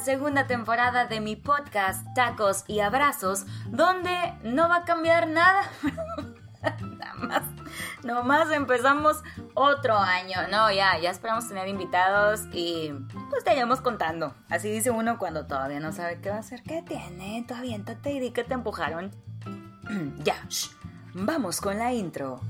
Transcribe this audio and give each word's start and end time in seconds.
segunda 0.00 0.46
temporada 0.46 1.06
de 1.06 1.20
mi 1.20 1.36
podcast 1.36 2.06
Tacos 2.14 2.64
y 2.66 2.80
Abrazos, 2.80 3.46
donde 3.66 4.34
no 4.42 4.68
va 4.68 4.76
a 4.76 4.84
cambiar 4.84 5.28
nada. 5.28 5.70
nada 6.98 7.14
más, 7.14 7.42
nomás 8.04 8.50
empezamos 8.52 9.22
otro 9.54 9.96
año. 9.96 10.48
No, 10.50 10.70
ya, 10.70 10.98
ya 10.98 11.10
esperamos 11.10 11.48
tener 11.48 11.68
invitados 11.68 12.42
y 12.52 12.92
pues 13.30 13.44
te 13.44 13.52
iremos 13.52 13.80
contando. 13.80 14.34
Así 14.48 14.70
dice 14.70 14.90
uno 14.90 15.18
cuando 15.18 15.46
todavía 15.46 15.80
no 15.80 15.92
sabe 15.92 16.20
qué 16.20 16.30
va 16.30 16.36
a 16.36 16.40
hacer. 16.40 16.62
¿Qué 16.62 16.82
tiene? 16.82 17.44
Tú 17.46 17.54
aviéntate 17.54 18.12
y 18.12 18.20
di 18.20 18.30
que 18.30 18.44
te 18.44 18.54
empujaron. 18.54 19.10
ya, 20.24 20.36
vamos 21.14 21.60
con 21.60 21.78
la 21.78 21.92
intro. 21.92 22.40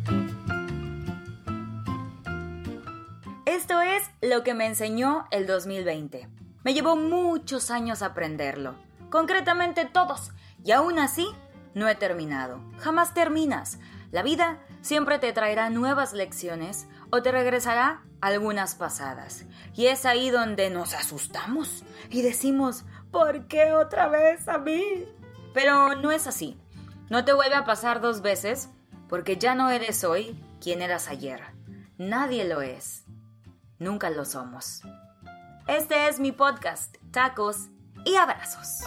Esto 3.47 3.81
es 3.81 4.03
lo 4.21 4.45
que 4.45 4.55
me 4.55 4.67
enseñó 4.67 5.27
el 5.31 5.47
2020. 5.47 6.38
Me 6.65 6.75
llevó 6.75 6.97
muchos 6.97 7.71
años 7.71 8.03
aprenderlo, 8.03 8.75
concretamente 9.11 9.85
todos, 9.85 10.33
y 10.65 10.73
aún 10.73 10.99
así 10.99 11.29
no 11.75 11.89
he 11.89 11.95
terminado. 11.95 12.61
Jamás 12.79 13.15
terminas. 13.15 13.79
La 14.11 14.23
vida 14.23 14.59
siempre 14.81 15.19
te 15.19 15.33
traerá 15.33 15.71
nuevas 15.71 16.13
lecciones 16.13 16.89
o 17.11 17.23
te 17.23 17.31
regresará 17.31 18.03
algunas 18.21 18.75
pasadas. 18.75 19.45
Y 19.75 19.87
es 19.87 20.07
ahí 20.07 20.31
donde 20.31 20.71
nos 20.71 20.95
asustamos 20.95 21.85
y 22.11 22.23
decimos, 22.23 22.85
¿por 23.11 23.47
qué 23.47 23.73
otra 23.73 24.09
vez 24.09 24.49
a 24.49 24.59
mí? 24.59 25.05
Pero 25.55 25.95
no 25.95 26.11
es 26.11 26.27
así. 26.27 26.59
No 27.11 27.25
te 27.25 27.33
vuelve 27.33 27.55
a 27.55 27.65
pasar 27.65 28.01
dos 28.01 28.23
veces 28.23 28.71
porque 29.09 29.37
ya 29.37 29.55
no 29.55 29.71
eres 29.71 30.05
hoy 30.05 30.43
quien 30.61 30.83
eras 30.83 31.09
ayer. 31.09 31.41
Nadie 31.97 32.45
lo 32.45 32.63
es 32.63 33.05
nunca 33.79 34.11
lo 34.11 34.25
somos. 34.25 34.83
Este 35.69 36.09
es 36.09 36.19
mi 36.19 36.33
podcast, 36.33 36.97
Tacos 37.11 37.69
y 38.07 38.17
Abrazos. 38.17 38.87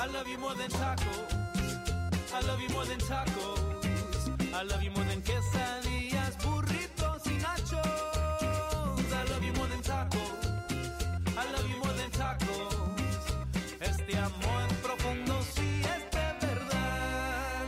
Este 13.79 14.17
amor 14.17 14.67
profundo 14.81 15.39
sí 15.53 15.81
es 15.83 16.11
de 16.11 16.47
verdad. 16.47 17.63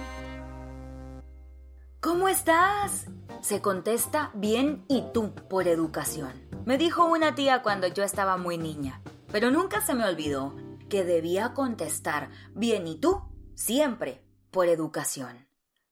¿Cómo 2.00 2.28
estás? 2.30 3.06
Se 3.42 3.62
contesta 3.62 4.32
bien 4.34 4.86
y 4.88 5.04
tú 5.14 5.36
por 5.36 5.68
educación. 5.68 6.43
Me 6.66 6.78
dijo 6.78 7.04
una 7.04 7.36
tía 7.36 7.62
cuando 7.62 7.88
yo 7.88 8.04
estaba 8.04 8.38
muy 8.38 8.58
niña, 8.58 9.02
pero 9.34 9.52
nunca 9.52 9.82
se 9.82 9.94
me 9.96 10.06
olvidó 10.06 10.56
que 10.90 11.04
debía 11.04 11.54
contestar 11.54 12.30
bien 12.54 12.88
y 12.88 12.98
tú 12.98 13.22
siempre 13.54 14.24
por 14.50 14.70
educación. 14.70 15.50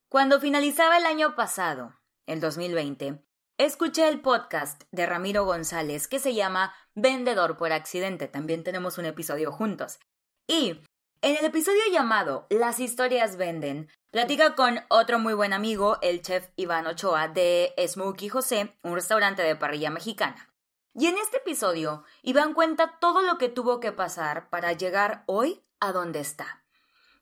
Cuando 0.08 0.40
finalizaba 0.40 0.98
el 0.98 1.06
año 1.06 1.36
pasado, 1.36 2.00
el 2.26 2.40
2020, 2.40 3.22
escuché 3.58 4.08
el 4.08 4.22
podcast 4.22 4.84
de 4.92 5.06
Ramiro 5.06 5.44
González 5.44 6.08
que 6.08 6.20
se 6.20 6.34
llama 6.34 6.74
Vendedor 6.96 7.58
por 7.58 7.74
accidente. 7.74 8.30
También 8.30 8.64
tenemos 8.64 8.98
un 8.98 9.06
episodio 9.06 9.52
juntos. 9.52 10.00
Y 10.48 10.80
en 11.22 11.36
el 11.36 11.44
episodio 11.44 11.82
llamado 11.92 12.48
Las 12.50 12.80
historias 12.80 13.36
venden, 13.36 13.90
platica 14.10 14.56
con 14.56 14.80
otro 14.88 15.20
muy 15.20 15.34
buen 15.34 15.52
amigo, 15.52 15.98
el 16.02 16.22
chef 16.22 16.48
Iván 16.56 16.88
Ochoa 16.88 17.28
de 17.28 17.74
Smokey 17.86 18.30
José, 18.30 18.78
un 18.84 18.94
restaurante 18.94 19.42
de 19.42 19.58
parrilla 19.58 19.90
mexicana. 19.90 20.51
Y 20.94 21.08
en 21.08 21.18
este 21.18 21.38
episodio, 21.38 22.04
Iván 22.22 22.54
cuenta 22.54 23.00
todo 23.00 23.22
lo 23.22 23.38
que 23.38 23.48
tuvo 23.48 23.80
que 23.80 23.92
pasar 23.92 24.50
para 24.50 24.74
llegar 24.74 25.24
hoy 25.26 25.64
a 25.80 25.94
donde 25.94 26.20
está. 26.20 26.66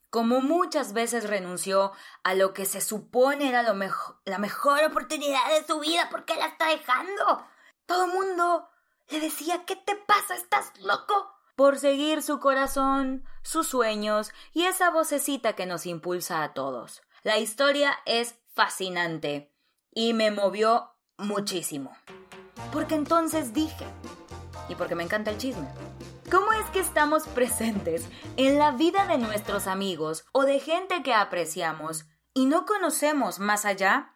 Como 0.10 0.42
muchas 0.42 0.94
veces 0.94 1.30
renunció 1.30 1.92
a 2.24 2.34
lo 2.34 2.54
que 2.54 2.66
se 2.66 2.82
supone 2.82 3.48
era 3.48 3.62
la 3.62 4.38
mejor 4.40 4.84
oportunidad 4.84 5.48
de 5.50 5.68
su 5.68 5.80
vida 5.80 6.08
porque 6.10 6.36
la 6.36 6.48
está 6.48 6.70
dejando. 6.70 7.46
Todo 7.86 8.06
el 8.06 8.12
mundo 8.12 8.68
le 9.10 9.20
decía, 9.20 9.66
¿qué 9.66 9.76
te 9.76 9.96
pasa? 9.96 10.36
¿Estás 10.36 10.72
loco? 10.80 11.36
Por 11.56 11.78
seguir 11.78 12.24
su 12.24 12.40
corazón, 12.40 13.24
sus 13.44 13.68
sueños 13.68 14.32
y 14.52 14.64
esa 14.64 14.90
vocecita 14.90 15.54
que 15.54 15.68
nos 15.68 15.86
impulsa 15.86 16.42
a 16.42 16.54
todos. 16.54 17.04
La 17.22 17.38
historia 17.38 18.00
es 18.06 18.40
fascinante 18.56 19.54
y 19.92 20.14
me 20.14 20.32
movió 20.32 20.96
muchísimo. 21.18 21.96
Porque 22.72 22.96
entonces 22.96 23.54
dije, 23.54 23.86
y 24.68 24.76
porque 24.76 24.96
me 24.96 25.04
encanta 25.04 25.32
el 25.32 25.38
chisme, 25.38 25.68
¿cómo 26.32 26.54
es 26.54 26.66
que 26.72 26.80
estamos 26.80 27.28
presentes 27.28 28.08
en 28.38 28.60
la 28.60 28.72
vida 28.72 29.08
de 29.08 29.18
nuestros 29.18 29.68
amigos 29.68 30.26
o 30.32 30.44
de 30.44 30.60
gente 30.60 31.02
que 31.04 31.14
apreciamos 31.14 32.06
y 32.34 32.46
no 32.46 32.66
conocemos 32.66 33.40
más 33.40 33.66
allá 33.66 34.16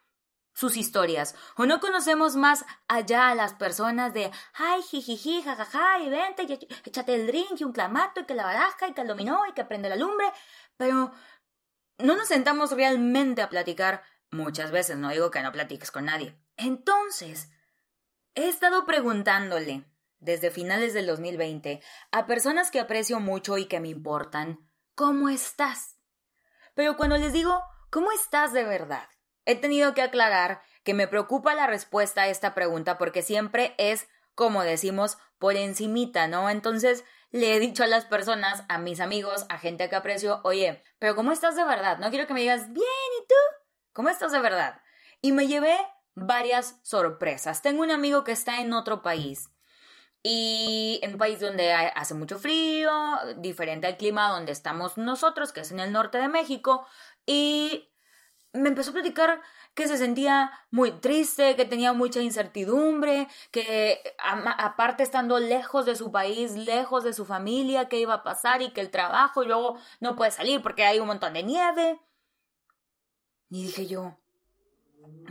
sus 0.54 0.78
historias 0.78 1.36
o 1.58 1.66
no 1.66 1.80
conocemos 1.80 2.36
más 2.36 2.64
allá 2.88 3.30
a 3.30 3.36
las 3.36 3.54
personas 3.54 4.14
de 4.14 4.30
ay 4.54 4.84
jijiji 4.84 5.42
jajaja 5.42 6.00
y 6.00 6.10
vente 6.10 6.44
y 6.44 6.54
échate 6.86 7.16
el 7.16 7.26
drink 7.26 7.60
y 7.60 7.64
un 7.64 7.72
clamato 7.72 8.22
y 8.22 8.26
que 8.26 8.36
la 8.36 8.44
baraja 8.44 8.88
y 8.88 8.94
que 8.94 9.02
el 9.02 9.08
dominó 9.08 9.48
y 9.50 9.54
que 9.54 9.66
prende 9.66 9.90
la 9.90 9.96
lumbre 9.96 10.32
pero 10.78 11.12
no 11.98 12.16
nos 12.16 12.28
sentamos 12.28 12.72
realmente 12.72 13.42
a 13.42 13.50
platicar 13.50 14.04
muchas 14.30 14.72
veces 14.72 14.98
no 14.98 15.10
digo 15.10 15.32
que 15.32 15.42
no 15.42 15.52
platiques 15.52 15.92
con 15.92 16.06
nadie. 16.06 16.38
Entonces 16.58 17.50
He 18.36 18.50
estado 18.50 18.88
preguntándole, 18.88 19.86
desde 20.20 20.50
finales 20.50 20.96
del 20.96 21.06
2020, 21.06 21.84
a 22.12 22.26
personas 22.26 22.72
que 22.72 22.80
aprecio 22.80 23.20
mucho 23.20 23.60
y 23.60 23.66
que 23.66 23.80
me 23.80 23.90
importan, 23.90 24.72
¿cómo 24.96 25.30
estás? 25.30 26.00
Pero 26.74 26.98
cuando 26.98 27.18
les 27.18 27.32
digo, 27.32 27.62
¿cómo 27.92 28.12
estás 28.12 28.52
de 28.52 28.64
verdad? 28.64 29.08
He 29.46 29.56
tenido 29.56 29.94
que 29.94 30.02
aclarar 30.02 30.64
que 30.84 30.96
me 30.96 31.08
preocupa 31.08 31.54
la 31.54 31.68
respuesta 31.68 32.24
a 32.24 32.28
esta 32.28 32.56
pregunta 32.56 32.98
porque 32.98 33.22
siempre 33.22 33.76
es, 33.78 34.08
como 34.34 34.64
decimos, 34.64 35.20
por 35.38 35.56
encimita, 35.56 36.28
¿no? 36.28 36.50
Entonces 36.50 37.04
le 37.30 37.56
he 37.56 37.60
dicho 37.60 37.84
a 37.84 37.88
las 37.88 38.06
personas, 38.06 38.64
a 38.68 38.80
mis 38.80 39.00
amigos, 39.00 39.46
a 39.50 39.60
gente 39.60 39.90
que 39.90 39.96
aprecio, 39.96 40.42
oye, 40.44 40.82
pero 40.98 41.16
¿cómo 41.16 41.34
estás 41.34 41.56
de 41.56 41.66
verdad? 41.66 42.00
No 42.00 42.10
quiero 42.10 42.26
que 42.26 42.34
me 42.34 42.42
digas, 42.42 42.74
bien, 42.74 42.88
¿y 43.22 43.28
tú? 43.28 43.36
¿Cómo 43.92 44.10
estás 44.10 44.32
de 44.32 44.40
verdad? 44.40 44.82
Y 45.22 45.34
me 45.34 45.46
llevé 45.46 45.78
varias 46.16 46.80
sorpresas. 46.84 47.62
Tengo 47.62 47.84
un 47.84 47.92
amigo 47.92 48.24
que 48.24 48.32
está 48.32 48.62
en 48.62 48.74
otro 48.74 49.02
país 49.02 49.50
y 50.22 51.00
en 51.04 51.14
un 51.14 51.18
país 51.18 51.40
donde 51.40 51.74
hace 51.74 52.14
mucho 52.14 52.40
frío, 52.40 52.92
diferente 53.38 53.88
al 53.88 53.98
clima 53.98 54.30
donde 54.30 54.54
estamos 54.54 54.98
nosotros, 54.98 55.52
que 55.52 55.62
es 55.62 55.72
en 55.72 55.82
el 55.82 55.92
norte 55.92 56.18
de 56.18 56.30
México, 56.30 56.88
y 57.26 57.90
me 58.54 58.70
empezó 58.70 58.92
a 58.92 58.94
platicar 58.94 59.42
que 59.74 59.88
se 59.88 59.98
sentía 59.98 60.52
muy 60.70 60.92
triste, 60.92 61.56
que 61.56 61.66
tenía 61.66 61.94
mucha 61.94 62.22
incertidumbre, 62.22 63.28
que 63.52 64.16
aparte 64.20 65.04
estando 65.04 65.40
lejos 65.40 65.86
de 65.86 65.96
su 65.96 66.12
país, 66.12 66.54
lejos 66.54 67.04
de 67.04 67.14
su 67.14 67.26
familia, 67.26 67.90
qué 67.90 68.00
iba 68.00 68.14
a 68.14 68.24
pasar 68.24 68.62
y 68.62 68.72
que 68.72 68.82
el 68.82 68.92
trabajo 68.92 69.44
y 69.44 69.48
luego 69.48 69.78
no 70.00 70.16
puede 70.16 70.32
salir 70.32 70.62
porque 70.62 70.86
hay 70.86 71.00
un 71.00 71.08
montón 71.08 71.34
de 71.34 71.44
nieve. 71.44 72.00
Y 73.50 73.64
dije 73.64 73.88
yo, 73.88 74.18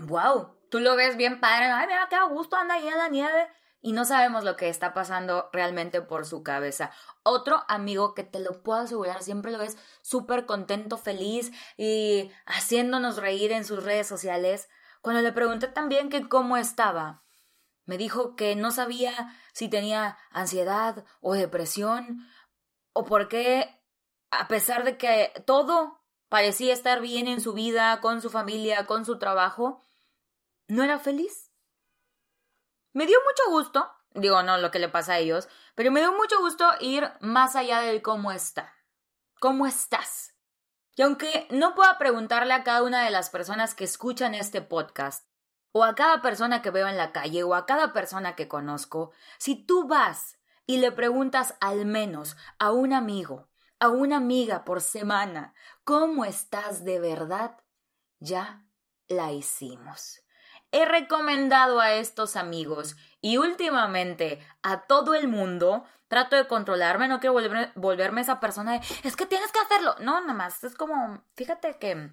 wow, 0.07 0.57
tú 0.73 0.81
lo 0.81 0.97
ves 0.97 1.19
bien 1.19 1.39
padre, 1.39 1.67
ay, 1.67 1.87
mira 1.87 2.09
qué 2.09 2.17
gusto, 2.31 2.57
anda 2.57 2.77
ahí 2.77 2.89
en 2.89 2.97
la 2.97 3.11
nieve. 3.11 3.47
Y 3.83 3.93
no 3.93 4.07
sabemos 4.07 4.43
lo 4.43 4.57
que 4.57 4.71
está 4.71 4.95
pasando 4.95 5.51
realmente 5.53 6.01
por 6.01 6.25
su 6.25 6.43
cabeza. 6.43 6.91
Otro 7.25 7.63
amigo 7.69 8.15
que 8.15 8.25
te 8.25 8.41
lo 8.41 8.63
puedo 8.63 8.81
asegurar, 8.81 9.23
siempre 9.23 9.53
lo 9.53 9.59
ves 9.59 9.77
súper 10.01 10.47
contento, 10.47 10.97
feliz 10.97 11.53
y 11.77 12.31
haciéndonos 12.47 13.19
reír 13.19 13.53
en 13.53 13.67
sus 13.67 13.85
redes 13.85 14.07
sociales. 14.07 14.71
Cuando 15.03 15.21
le 15.21 15.33
pregunté 15.33 15.67
también 15.69 16.09
que 16.09 16.27
cómo 16.27 16.57
estaba, 16.57 17.23
me 17.85 17.99
dijo 17.99 18.35
que 18.35 18.57
no 18.57 18.71
sabía 18.71 19.37
si 19.53 19.69
tenía 19.69 20.17
ansiedad 20.31 21.05
o 21.21 21.35
depresión 21.35 22.27
o 22.95 23.05
por 23.05 23.29
qué, 23.29 23.79
a 24.31 24.49
pesar 24.49 24.85
de 24.85 24.97
que 24.97 25.33
todo 25.45 26.01
parecía 26.31 26.73
estar 26.73 27.03
bien 27.03 27.29
en 27.29 27.43
su 27.43 27.53
vida, 27.53 28.01
con 28.01 28.23
su 28.23 28.31
familia, 28.31 28.87
con 28.87 29.05
su 29.05 29.19
trabajo, 29.19 29.85
no 30.73 30.83
era 30.83 30.99
feliz. 30.99 31.53
Me 32.95 33.07
dio 33.07 33.19
mucho 33.29 33.51
gusto, 33.51 33.91
digo 34.15 34.43
no 34.43 34.57
lo 34.57 34.71
que 34.71 34.79
le 34.79 34.89
pasa 34.89 35.15
a 35.15 35.19
ellos, 35.19 35.49
pero 35.75 35.91
me 35.91 36.01
dio 36.01 36.15
mucho 36.15 36.39
gusto 36.41 36.67
ir 36.81 37.11
más 37.21 37.57
allá 37.57 37.81
del 37.81 38.01
cómo 38.01 38.33
está. 38.33 38.75
¿Cómo 39.39 39.67
estás? 39.67 40.35
Y 40.97 41.03
aunque 41.03 41.47
no 41.51 41.75
pueda 41.75 41.99
preguntarle 41.99 42.55
a 42.55 42.65
cada 42.65 42.83
una 42.83 43.05
de 43.05 43.11
las 43.11 43.29
personas 43.29 43.75
que 43.75 43.85
escuchan 43.85 44.35
este 44.35 44.63
podcast, 44.63 45.29
o 45.73 45.85
a 45.85 45.95
cada 45.95 46.23
persona 46.23 46.63
que 46.63 46.71
veo 46.71 46.87
en 46.87 46.97
la 46.97 47.13
calle, 47.13 47.43
o 47.43 47.55
a 47.55 47.67
cada 47.67 47.93
persona 47.93 48.35
que 48.35 48.49
conozco, 48.49 49.13
si 49.39 49.57
tú 49.57 49.87
vas 49.87 50.39
y 50.65 50.79
le 50.79 50.91
preguntas 50.91 51.55
al 51.61 51.85
menos 51.85 52.37
a 52.59 52.73
un 52.73 52.95
amigo, 52.95 53.51
a 53.79 53.89
una 53.91 54.17
amiga 54.17 54.65
por 54.65 54.81
semana, 54.81 55.55
¿cómo 55.85 56.25
estás 56.25 56.85
de 56.85 56.99
verdad? 56.99 57.59
Ya 58.21 58.65
la 59.09 59.33
hicimos. 59.33 60.22
He 60.73 60.85
recomendado 60.87 61.81
a 61.81 61.93
estos 61.93 62.37
amigos 62.37 62.97
y 63.21 63.37
últimamente 63.37 64.45
a 64.63 64.87
todo 64.87 65.15
el 65.15 65.29
mundo, 65.29 65.85
trato 66.09 66.35
de 66.35 66.47
controlarme, 66.47 67.09
no 67.09 67.21
quiero 67.21 67.37
volverme 67.77 68.21
esa 68.21 68.41
persona 68.41 68.73
de, 68.73 68.81
es 69.05 69.15
que 69.15 69.27
tienes 69.27 69.53
que 69.53 69.61
hacerlo. 69.61 69.95
No, 70.01 70.21
nada 70.21 70.35
más, 70.35 70.65
es 70.65 70.75
como, 70.75 71.23
fíjate 71.37 71.79
que, 71.79 72.11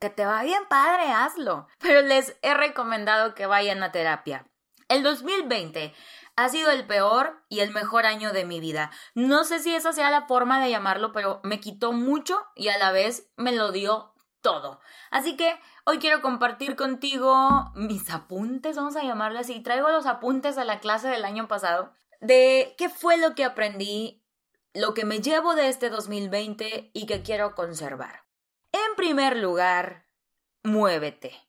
que 0.00 0.10
te 0.10 0.24
va 0.24 0.42
bien 0.42 0.62
padre, 0.68 1.10
hazlo. 1.10 1.66
Pero 1.80 2.02
les 2.02 2.36
he 2.42 2.54
recomendado 2.54 3.34
que 3.34 3.46
vayan 3.46 3.82
a 3.82 3.90
terapia. 3.90 4.46
El 4.88 5.02
2020 5.02 5.92
ha 6.36 6.48
sido 6.48 6.70
el 6.70 6.86
peor 6.86 7.42
y 7.48 7.60
el 7.60 7.72
mejor 7.72 8.06
año 8.06 8.32
de 8.32 8.44
mi 8.44 8.60
vida. 8.60 8.90
No 9.14 9.44
sé 9.44 9.58
si 9.58 9.74
esa 9.74 9.92
sea 9.92 10.10
la 10.10 10.26
forma 10.26 10.62
de 10.62 10.70
llamarlo, 10.70 11.12
pero 11.12 11.40
me 11.42 11.60
quitó 11.60 11.92
mucho 11.92 12.46
y 12.54 12.68
a 12.68 12.78
la 12.78 12.92
vez 12.92 13.28
me 13.36 13.52
lo 13.52 13.70
dio 13.72 14.14
todo. 14.40 14.80
Así 15.10 15.36
que 15.36 15.58
hoy 15.84 15.98
quiero 15.98 16.20
compartir 16.20 16.76
contigo 16.76 17.72
mis 17.74 18.10
apuntes, 18.10 18.76
vamos 18.76 18.96
a 18.96 19.02
llamarlo 19.02 19.38
así. 19.38 19.60
Traigo 19.60 19.88
los 19.88 20.06
apuntes 20.06 20.58
a 20.58 20.64
la 20.64 20.80
clase 20.80 21.08
del 21.08 21.24
año 21.24 21.48
pasado 21.48 21.92
de 22.20 22.74
qué 22.78 22.88
fue 22.88 23.16
lo 23.16 23.34
que 23.34 23.44
aprendí, 23.44 24.24
lo 24.74 24.94
que 24.94 25.04
me 25.04 25.20
llevo 25.20 25.54
de 25.54 25.68
este 25.68 25.90
2020 25.90 26.90
y 26.92 27.06
que 27.06 27.22
quiero 27.22 27.54
conservar. 27.54 28.24
En 28.72 28.96
primer 28.96 29.36
lugar, 29.36 30.06
muévete. 30.62 31.48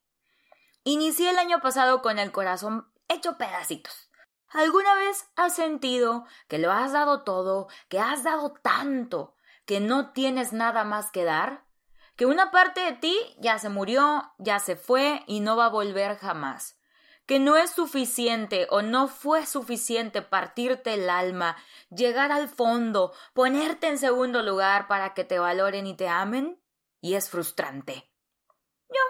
Inicié 0.84 1.32
el 1.32 1.38
año 1.38 1.60
pasado 1.62 2.02
con 2.02 2.20
el 2.20 2.32
corazón 2.32 2.92
hecho 3.08 3.38
pedacitos. 3.38 4.10
¿Alguna 4.48 4.96
vez 4.96 5.28
has 5.36 5.56
sentido 5.56 6.26
que 6.48 6.58
lo 6.58 6.72
has 6.72 6.92
dado 6.92 7.24
todo, 7.24 7.68
que 7.88 8.00
has 8.00 8.24
dado 8.24 8.54
tanto, 8.64 9.36
que 9.66 9.80
no 9.80 10.12
tienes 10.12 10.54
nada 10.54 10.84
más 10.84 11.12
que 11.12 11.24
dar? 11.24 11.69
Que 12.20 12.26
una 12.26 12.52
parte 12.52 12.82
de 12.82 12.92
ti 12.92 13.18
ya 13.38 13.60
se 13.60 13.70
murió, 13.70 14.34
ya 14.40 14.60
se 14.60 14.76
fue 14.76 15.24
y 15.26 15.40
no 15.40 15.56
va 15.56 15.68
a 15.68 15.70
volver 15.70 16.18
jamás 16.18 16.76
que 17.26 17.40
no 17.40 17.58
es 17.58 17.70
suficiente 17.70 18.66
o 18.72 18.82
no 18.82 19.08
fue 19.08 19.46
suficiente 19.46 20.24
partirte 20.24 20.96
el 20.96 21.12
alma, 21.12 21.58
llegar 21.92 22.32
al 22.32 22.50
fondo, 22.50 23.14
ponerte 23.36 23.88
en 23.88 24.00
segundo 24.00 24.42
lugar 24.42 24.88
para 24.88 25.14
que 25.14 25.24
te 25.24 25.38
valoren 25.38 25.86
y 25.86 25.96
te 25.96 26.08
amen, 26.08 26.60
y 27.02 27.14
es 27.14 27.30
frustrante. 27.30 28.12
Yo 28.90 29.02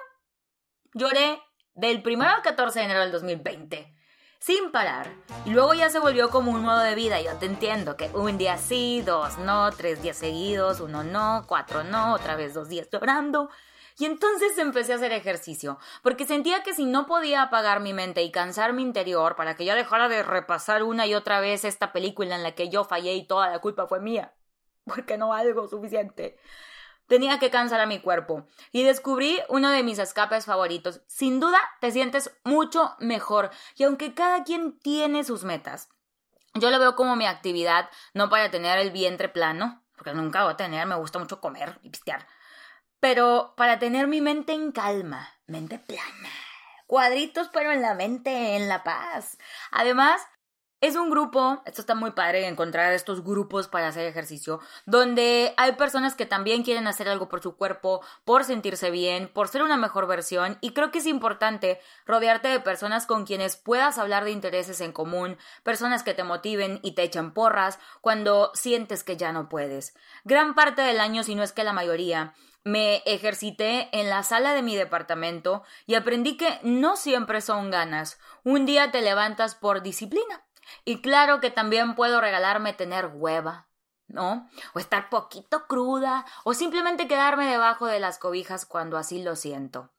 lloré 0.95 1.41
del 1.75 2.03
1 2.05 2.21
al 2.25 2.41
14 2.41 2.79
de 2.79 2.85
enero 2.85 2.99
del 2.99 3.13
2020, 3.13 3.95
sin 4.39 4.71
parar, 4.71 5.11
y 5.45 5.49
luego 5.49 5.73
ya 5.73 5.89
se 5.89 5.99
volvió 5.99 6.29
como 6.29 6.51
un 6.51 6.61
modo 6.61 6.79
de 6.79 6.95
vida, 6.95 7.21
yo 7.21 7.35
te 7.35 7.45
entiendo, 7.45 7.97
que 7.97 8.09
un 8.13 8.37
día 8.37 8.57
sí, 8.57 9.03
dos 9.05 9.37
no, 9.37 9.69
tres 9.71 10.01
días 10.01 10.17
seguidos, 10.17 10.79
uno 10.79 11.03
no, 11.03 11.43
cuatro 11.45 11.83
no, 11.83 12.13
otra 12.13 12.35
vez 12.35 12.53
dos 12.53 12.69
días 12.69 12.87
llorando, 12.91 13.49
y 13.97 14.05
entonces 14.05 14.57
empecé 14.57 14.93
a 14.93 14.95
hacer 14.95 15.11
ejercicio, 15.11 15.77
porque 16.01 16.25
sentía 16.25 16.63
que 16.63 16.73
si 16.73 16.85
no 16.85 17.05
podía 17.05 17.41
apagar 17.41 17.81
mi 17.81 17.93
mente 17.93 18.23
y 18.23 18.31
cansar 18.31 18.71
mi 18.71 18.81
interior 18.81 19.35
para 19.35 19.55
que 19.55 19.65
ya 19.65 19.75
dejara 19.75 20.07
de 20.07 20.23
repasar 20.23 20.83
una 20.83 21.05
y 21.05 21.15
otra 21.15 21.41
vez 21.41 21.65
esta 21.65 21.91
película 21.91 22.35
en 22.35 22.43
la 22.43 22.53
que 22.53 22.69
yo 22.69 22.85
fallé 22.85 23.15
y 23.15 23.27
toda 23.27 23.49
la 23.49 23.59
culpa 23.59 23.87
fue 23.87 23.99
mía, 23.99 24.33
porque 24.85 25.17
no 25.17 25.33
algo 25.33 25.67
suficiente. 25.67 26.37
Tenía 27.09 27.39
que 27.39 27.49
cansar 27.49 27.81
a 27.81 27.85
mi 27.85 27.99
cuerpo 27.99 28.47
y 28.71 28.83
descubrí 28.83 29.41
uno 29.49 29.69
de 29.69 29.83
mis 29.83 29.99
escapes 29.99 30.45
favoritos. 30.45 31.01
Sin 31.07 31.41
duda 31.41 31.59
te 31.81 31.91
sientes 31.91 32.31
mucho 32.45 32.95
mejor 32.99 33.51
y 33.75 33.83
aunque 33.83 34.13
cada 34.13 34.45
quien 34.45 34.79
tiene 34.79 35.25
sus 35.25 35.43
metas, 35.43 35.89
yo 36.53 36.69
lo 36.69 36.79
veo 36.79 36.95
como 36.95 37.17
mi 37.17 37.25
actividad, 37.25 37.89
no 38.13 38.29
para 38.29 38.49
tener 38.49 38.79
el 38.79 38.91
vientre 38.91 39.27
plano, 39.27 39.83
porque 39.97 40.13
nunca 40.13 40.45
voy 40.45 40.53
a 40.53 40.57
tener, 40.57 40.87
me 40.87 40.95
gusta 40.95 41.19
mucho 41.19 41.41
comer 41.41 41.77
y 41.83 41.89
pistear 41.89 42.25
pero 42.99 43.53
para 43.55 43.79
tener 43.79 44.07
mi 44.07 44.21
mente 44.21 44.53
en 44.53 44.71
calma, 44.71 45.29
mente 45.47 45.79
plana, 45.79 46.29
cuadritos 46.87 47.49
pero 47.49 47.71
en 47.71 47.81
la 47.81 47.93
mente, 47.93 48.55
en 48.55 48.67
la 48.67 48.83
paz. 48.83 49.37
Además, 49.71 50.21
es 50.81 50.95
un 50.95 51.09
grupo, 51.09 51.61
esto 51.65 51.81
está 51.81 51.93
muy 51.93 52.11
padre 52.11 52.47
encontrar 52.47 52.93
estos 52.93 53.23
grupos 53.23 53.67
para 53.67 53.87
hacer 53.89 54.05
ejercicio, 54.05 54.61
donde 54.85 55.53
hay 55.57 55.73
personas 55.73 56.15
que 56.15 56.25
también 56.25 56.63
quieren 56.63 56.87
hacer 56.87 57.09
algo 57.09 57.27
por 57.27 57.41
su 57.41 57.57
cuerpo, 57.57 58.01
por 58.23 58.45
sentirse 58.45 58.89
bien, 58.89 59.27
por 59.27 59.49
ser 59.49 59.61
una 59.61 59.75
mejor 59.75 60.07
versión, 60.07 60.57
y 60.61 60.71
creo 60.71 60.89
que 60.91 60.99
es 60.99 61.05
importante 61.05 61.81
rodearte 62.05 62.47
de 62.47 62.61
personas 62.61 63.05
con 63.05 63.25
quienes 63.25 63.57
puedas 63.57 63.97
hablar 63.97 64.23
de 64.23 64.31
intereses 64.31 64.79
en 64.79 64.93
común, 64.93 65.37
personas 65.63 66.03
que 66.03 66.13
te 66.13 66.23
motiven 66.23 66.79
y 66.81 66.93
te 66.93 67.03
echan 67.03 67.33
porras 67.33 67.77
cuando 67.99 68.51
sientes 68.53 69.03
que 69.03 69.17
ya 69.17 69.33
no 69.33 69.49
puedes. 69.49 69.93
Gran 70.23 70.55
parte 70.55 70.81
del 70.81 71.01
año, 71.01 71.23
si 71.23 71.35
no 71.35 71.43
es 71.43 71.51
que 71.51 71.65
la 71.65 71.73
mayoría, 71.73 72.33
me 72.63 72.97
ejercité 73.05 73.89
en 73.91 74.09
la 74.09 74.23
sala 74.23 74.53
de 74.53 74.61
mi 74.61 74.75
departamento 74.75 75.63
y 75.85 75.95
aprendí 75.95 76.37
que 76.37 76.59
no 76.63 76.97
siempre 76.97 77.41
son 77.41 77.71
ganas. 77.71 78.19
Un 78.43 78.65
día 78.65 78.91
te 78.91 79.01
levantas 79.01 79.55
por 79.55 79.81
disciplina. 79.81 80.43
Y 80.85 81.01
claro 81.01 81.39
que 81.39 81.51
también 81.51 81.95
puedo 81.95 82.21
regalarme 82.21 82.73
tener 82.73 83.11
hueva, 83.13 83.67
¿no? 84.07 84.49
O 84.73 84.79
estar 84.79 85.09
poquito 85.09 85.67
cruda, 85.67 86.25
o 86.43 86.53
simplemente 86.53 87.07
quedarme 87.07 87.49
debajo 87.49 87.85
de 87.87 87.99
las 87.99 88.17
cobijas 88.17 88.65
cuando 88.65 88.97
así 88.97 89.21
lo 89.21 89.35
siento. 89.35 89.91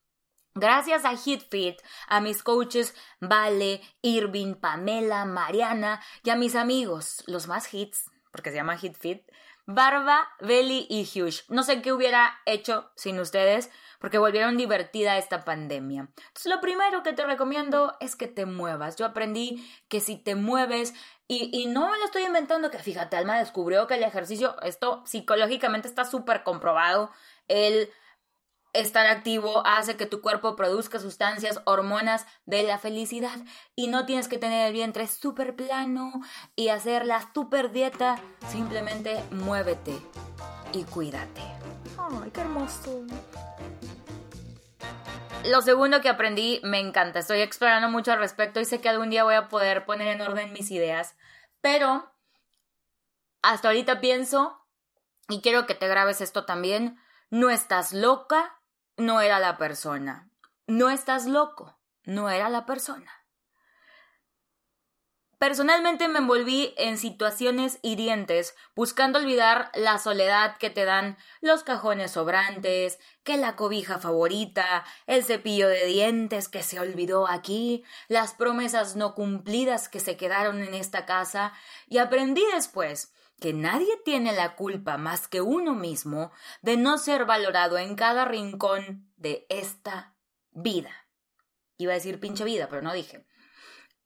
Gracias 0.54 1.04
a 1.04 1.12
HitFit, 1.12 1.80
a 2.08 2.20
mis 2.20 2.42
coaches 2.42 2.94
Vale, 3.20 3.80
Irving, 4.02 4.54
Pamela, 4.54 5.24
Mariana 5.24 6.02
y 6.24 6.30
a 6.30 6.36
mis 6.36 6.56
amigos, 6.56 7.22
los 7.26 7.46
más 7.46 7.72
hits, 7.72 8.10
porque 8.32 8.50
se 8.50 8.56
llama 8.56 8.76
HitFit, 8.76 9.22
Barba, 9.66 10.28
Belly 10.40 10.86
y 10.90 11.02
Huge. 11.02 11.44
No 11.48 11.62
sé 11.62 11.80
qué 11.82 11.92
hubiera 11.92 12.40
hecho 12.46 12.90
sin 12.96 13.20
ustedes 13.20 13.70
porque 14.00 14.18
volvieron 14.18 14.56
divertida 14.56 15.18
esta 15.18 15.44
pandemia. 15.44 16.08
Entonces, 16.16 16.46
lo 16.46 16.60
primero 16.60 17.02
que 17.02 17.12
te 17.12 17.24
recomiendo 17.24 17.96
es 18.00 18.16
que 18.16 18.26
te 18.26 18.46
muevas. 18.46 18.96
Yo 18.96 19.06
aprendí 19.06 19.64
que 19.88 20.00
si 20.00 20.16
te 20.16 20.34
mueves, 20.34 20.94
y, 21.28 21.50
y 21.52 21.66
no 21.66 21.88
me 21.90 21.98
lo 21.98 22.04
estoy 22.04 22.22
inventando, 22.24 22.70
que 22.70 22.78
fíjate, 22.78 23.16
Alma 23.16 23.38
descubrió 23.38 23.86
que 23.86 23.94
el 23.94 24.02
ejercicio, 24.02 24.60
esto 24.62 25.04
psicológicamente 25.06 25.86
está 25.86 26.04
súper 26.04 26.42
comprobado. 26.42 27.10
El 27.46 27.90
Estar 28.72 29.06
activo 29.06 29.66
hace 29.66 29.96
que 29.96 30.06
tu 30.06 30.20
cuerpo 30.20 30.54
produzca 30.54 31.00
sustancias, 31.00 31.60
hormonas 31.64 32.24
de 32.46 32.62
la 32.62 32.78
felicidad 32.78 33.36
y 33.74 33.88
no 33.88 34.06
tienes 34.06 34.28
que 34.28 34.38
tener 34.38 34.68
el 34.68 34.72
vientre 34.72 35.08
súper 35.08 35.56
plano 35.56 36.12
y 36.54 36.68
hacer 36.68 37.04
la 37.04 37.32
súper 37.34 37.72
dieta. 37.72 38.16
Simplemente 38.48 39.24
muévete 39.32 39.98
y 40.72 40.84
cuídate. 40.84 41.42
¡Ay, 41.98 42.30
qué 42.30 42.40
hermoso! 42.40 43.04
Lo 45.44 45.62
segundo 45.62 46.00
que 46.00 46.08
aprendí 46.08 46.60
me 46.62 46.78
encanta. 46.78 47.18
Estoy 47.18 47.40
explorando 47.40 47.88
mucho 47.88 48.12
al 48.12 48.18
respecto 48.18 48.60
y 48.60 48.64
sé 48.64 48.80
que 48.80 48.88
algún 48.88 49.10
día 49.10 49.24
voy 49.24 49.34
a 49.34 49.48
poder 49.48 49.86
poner 49.86 50.08
en 50.08 50.20
orden 50.20 50.52
mis 50.52 50.70
ideas. 50.70 51.16
Pero 51.60 52.12
hasta 53.42 53.68
ahorita 53.68 54.00
pienso, 54.00 54.66
y 55.28 55.40
quiero 55.40 55.66
que 55.66 55.74
te 55.74 55.88
grabes 55.88 56.20
esto 56.20 56.44
también, 56.44 56.98
no 57.30 57.50
estás 57.50 57.92
loca 57.92 58.60
no 59.00 59.20
era 59.20 59.38
la 59.38 59.56
persona. 59.56 60.30
No 60.66 60.90
estás 60.90 61.26
loco, 61.26 61.80
no 62.04 62.28
era 62.30 62.48
la 62.48 62.66
persona. 62.66 63.19
Personalmente 65.40 66.06
me 66.06 66.18
envolví 66.18 66.74
en 66.76 66.98
situaciones 66.98 67.78
hirientes, 67.80 68.54
buscando 68.76 69.18
olvidar 69.18 69.70
la 69.74 69.98
soledad 69.98 70.58
que 70.58 70.68
te 70.68 70.84
dan 70.84 71.16
los 71.40 71.62
cajones 71.62 72.10
sobrantes, 72.10 72.98
que 73.22 73.38
la 73.38 73.56
cobija 73.56 73.98
favorita, 73.98 74.84
el 75.06 75.24
cepillo 75.24 75.66
de 75.66 75.86
dientes 75.86 76.48
que 76.48 76.62
se 76.62 76.78
olvidó 76.78 77.26
aquí, 77.26 77.84
las 78.06 78.34
promesas 78.34 78.96
no 78.96 79.14
cumplidas 79.14 79.88
que 79.88 79.98
se 79.98 80.18
quedaron 80.18 80.60
en 80.60 80.74
esta 80.74 81.06
casa, 81.06 81.54
y 81.88 81.96
aprendí 81.96 82.42
después 82.52 83.14
que 83.40 83.54
nadie 83.54 83.96
tiene 84.04 84.34
la 84.34 84.56
culpa 84.56 84.98
más 84.98 85.26
que 85.26 85.40
uno 85.40 85.74
mismo 85.74 86.32
de 86.60 86.76
no 86.76 86.98
ser 86.98 87.24
valorado 87.24 87.78
en 87.78 87.94
cada 87.94 88.26
rincón 88.26 89.10
de 89.16 89.46
esta 89.48 90.14
vida. 90.50 90.92
Iba 91.78 91.92
a 91.92 91.94
decir 91.94 92.20
pinche 92.20 92.44
vida, 92.44 92.68
pero 92.68 92.82
no 92.82 92.92
dije. 92.92 93.24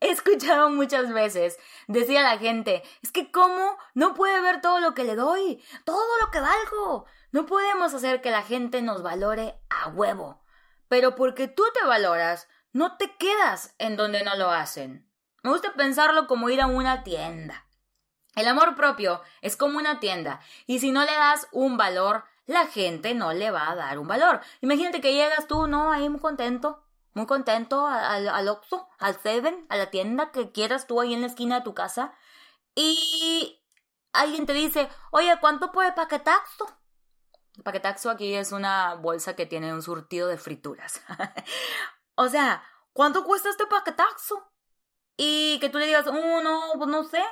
He 0.04 0.10
escuchado 0.10 0.68
muchas 0.68 1.14
veces, 1.14 1.58
decía 1.86 2.20
la 2.22 2.36
gente, 2.36 2.82
es 3.02 3.10
que 3.10 3.30
cómo 3.30 3.78
no 3.94 4.12
puede 4.12 4.38
ver 4.42 4.60
todo 4.60 4.78
lo 4.78 4.92
que 4.92 5.02
le 5.02 5.16
doy, 5.16 5.64
todo 5.86 6.04
lo 6.20 6.30
que 6.30 6.40
valgo. 6.40 7.06
No 7.32 7.46
podemos 7.46 7.94
hacer 7.94 8.20
que 8.20 8.30
la 8.30 8.42
gente 8.42 8.82
nos 8.82 9.02
valore 9.02 9.58
a 9.70 9.88
huevo. 9.88 10.44
Pero 10.88 11.14
porque 11.14 11.48
tú 11.48 11.62
te 11.72 11.86
valoras, 11.86 12.48
no 12.74 12.98
te 12.98 13.16
quedas 13.16 13.74
en 13.78 13.96
donde 13.96 14.22
no 14.24 14.36
lo 14.36 14.50
hacen. 14.50 15.10
Me 15.42 15.48
gusta 15.48 15.72
pensarlo 15.72 16.26
como 16.26 16.50
ir 16.50 16.60
a 16.60 16.66
una 16.66 17.02
tienda. 17.02 17.66
El 18.36 18.46
amor 18.46 18.74
propio 18.74 19.22
es 19.40 19.56
como 19.56 19.78
una 19.78 20.00
tienda 20.00 20.38
y 20.66 20.80
si 20.80 20.92
no 20.92 21.00
le 21.00 21.14
das 21.14 21.48
un 21.50 21.78
valor, 21.78 22.24
la 22.44 22.66
gente 22.66 23.14
no 23.14 23.32
le 23.32 23.50
va 23.50 23.70
a 23.70 23.74
dar 23.74 23.98
un 23.98 24.06
valor. 24.06 24.42
Imagínate 24.60 25.00
que 25.00 25.14
llegas 25.14 25.46
tú, 25.46 25.66
¿no? 25.66 25.92
Ahí 25.92 26.10
muy 26.10 26.20
contento, 26.20 26.83
muy 27.14 27.26
contento 27.26 27.86
al, 27.86 28.28
al 28.28 28.48
Oxxo, 28.48 28.88
al 28.98 29.18
Seven, 29.20 29.66
a 29.68 29.76
la 29.76 29.90
tienda 29.90 30.30
que 30.32 30.52
quieras 30.52 30.86
tú 30.86 31.00
ahí 31.00 31.14
en 31.14 31.20
la 31.22 31.28
esquina 31.28 31.56
de 31.56 31.64
tu 31.64 31.74
casa 31.74 32.14
y 32.74 33.62
alguien 34.12 34.46
te 34.46 34.52
dice, 34.52 34.88
oye, 35.10 35.36
¿cuánto 35.40 35.70
por 35.72 35.94
paquetaxo? 35.94 36.66
El 37.56 37.62
paquetaxo 37.62 38.10
aquí 38.10 38.34
es 38.34 38.52
una 38.52 38.94
bolsa 38.94 39.36
que 39.36 39.46
tiene 39.46 39.72
un 39.72 39.82
surtido 39.82 40.26
de 40.28 40.38
frituras. 40.38 41.00
o 42.16 42.28
sea, 42.28 42.64
¿cuánto 42.92 43.24
cuesta 43.24 43.50
este 43.50 43.66
paquetazo? 43.66 44.50
Y 45.16 45.58
que 45.60 45.68
tú 45.68 45.78
le 45.78 45.86
digas, 45.86 46.06
oh, 46.08 46.42
no, 46.42 46.72
pues 46.76 46.88
no 46.88 47.04
sé, 47.04 47.22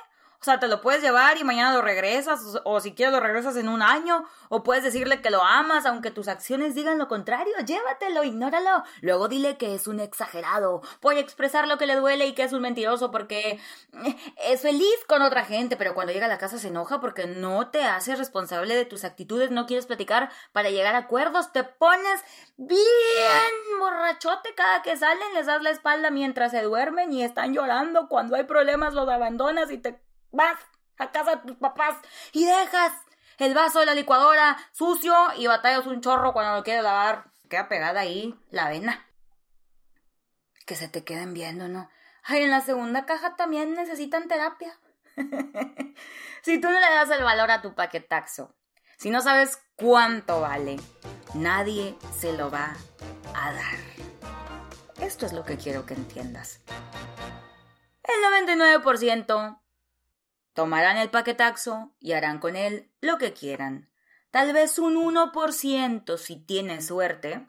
o 0.43 0.45
sea, 0.45 0.59
te 0.59 0.67
lo 0.67 0.81
puedes 0.81 1.01
llevar 1.03 1.39
y 1.39 1.45
mañana 1.45 1.73
lo 1.73 1.83
regresas, 1.83 2.41
o, 2.65 2.81
si 2.81 2.95
quieres 2.95 3.15
lo 3.15 3.21
regresas 3.21 3.55
en 3.55 3.69
un 3.69 3.81
año, 3.81 4.25
o 4.49 4.65
puedes 4.65 4.83
decirle 4.83 5.23
que 5.23 5.31
lo 5.31 5.41
amas, 5.41 5.87
aunque 5.87 6.11
tus 6.11 6.27
acciones 6.27 6.75
digan 6.75 6.99
lo 6.99 7.07
contrario, 7.07 7.55
llévatelo, 7.65 8.25
ignóralo. 8.25 8.83
Luego 9.03 9.29
dile 9.29 9.57
que 9.57 9.77
es 9.77 9.87
un 9.87 10.01
exagerado, 10.01 10.83
puede 10.99 11.21
expresar 11.21 11.69
lo 11.69 11.79
que 11.79 11.87
le 11.87 11.95
duele 11.95 12.27
y 12.27 12.33
que 12.33 12.43
es 12.43 12.53
un 12.53 12.63
mentiroso 12.63 13.13
porque 13.13 13.61
eh, 14.05 14.17
es 14.49 14.63
feliz 14.63 14.97
con 15.07 15.23
otra 15.23 15.45
gente, 15.45 15.77
pero 15.77 15.95
cuando 15.95 16.13
llega 16.13 16.27
a 16.27 16.29
la 16.29 16.39
casa 16.39 16.59
se 16.59 16.69
enoja 16.69 16.99
porque 16.99 17.29
no 17.29 17.71
te 17.71 17.85
haces 17.85 18.19
responsable 18.19 18.75
de 18.75 18.85
tus 18.85 19.05
actitudes, 19.05 19.53
no 19.53 19.67
quieres 19.67 19.87
platicar 19.87 20.29
para 20.51 20.71
llegar 20.71 20.97
a 20.97 20.99
acuerdos, 20.99 21.53
te 21.53 21.63
pones 21.63 22.21
bien 22.57 22.81
borrachote 23.79 24.57
cada 24.57 24.83
que 24.83 24.97
salen, 24.97 25.35
les 25.35 25.47
das 25.47 25.63
la 25.63 25.71
espalda 25.71 26.11
mientras 26.11 26.51
se 26.51 26.63
duermen 26.63 27.13
y 27.13 27.23
están 27.23 27.55
llorando, 27.55 28.09
cuando 28.09 28.35
hay 28.35 28.43
problemas 28.43 28.95
los 28.95 29.09
abandonas 29.09 29.71
y 29.71 29.79
te 29.79 30.03
vas 30.33 30.59
a 30.99 31.11
casa 31.11 31.37
de 31.37 31.43
tus 31.43 31.57
papás 31.57 31.97
y 32.33 32.45
dejas 32.45 32.93
el 33.39 33.55
vaso 33.55 33.81
de 33.81 33.87
la 33.87 33.95
licuadora 33.95 34.57
sucio 34.73 35.15
y 35.37 35.47
batallas 35.47 35.87
un 35.87 36.01
chorro 36.01 36.33
cuando 36.33 36.57
lo 36.57 36.65
quieres 36.65 36.83
lavar. 36.83 37.31
Queda 37.49 37.69
pegada 37.69 38.01
ahí 38.01 38.39
la 38.51 38.67
avena. 38.67 39.07
Que 40.67 40.75
se 40.75 40.89
te 40.89 41.05
queden 41.05 41.35
viendo, 41.35 41.69
¿no? 41.69 41.91
Ay, 42.25 42.43
en 42.43 42.51
la 42.51 42.61
segunda 42.61 43.05
caja 43.05 43.37
también 43.37 43.75
necesitan 43.75 44.29
terapia. 44.29 44.79
si 46.43 46.61
tú 46.61 46.71
no 46.71 46.79
le 46.79 46.95
das 46.95 47.11
el 47.11 47.23
valor 47.23 47.51
a 47.51 47.61
tu 47.61 47.75
paquetaxo, 47.75 48.55
si 48.97 49.11
no 49.11 49.21
sabes 49.21 49.59
cuánto 49.75 50.41
vale, 50.41 50.77
nadie 51.35 51.97
se 52.17 52.33
lo 52.33 52.51
va 52.51 52.77
a 53.35 53.53
dar. 53.53 53.79
Esto 55.01 55.27
es 55.27 55.33
lo 55.33 55.45
que 55.45 55.57
quiero 55.57 55.85
que 55.85 55.95
entiendas. 55.95 56.61
El 58.05 58.47
99% 58.55 59.62
Tomarán 60.55 60.99
el 60.99 61.11
paquetaxo 61.11 61.95
y 61.99 62.13
harán 62.13 62.39
con 62.39 62.57
él 62.57 62.91
lo 63.01 63.19
que 63.19 63.33
quieran. 63.33 63.91
Tal 64.31 64.53
vez 64.53 64.79
un 64.79 64.97
1% 64.97 66.17
si 66.17 66.37
tiene 66.37 66.81
suerte. 66.83 67.47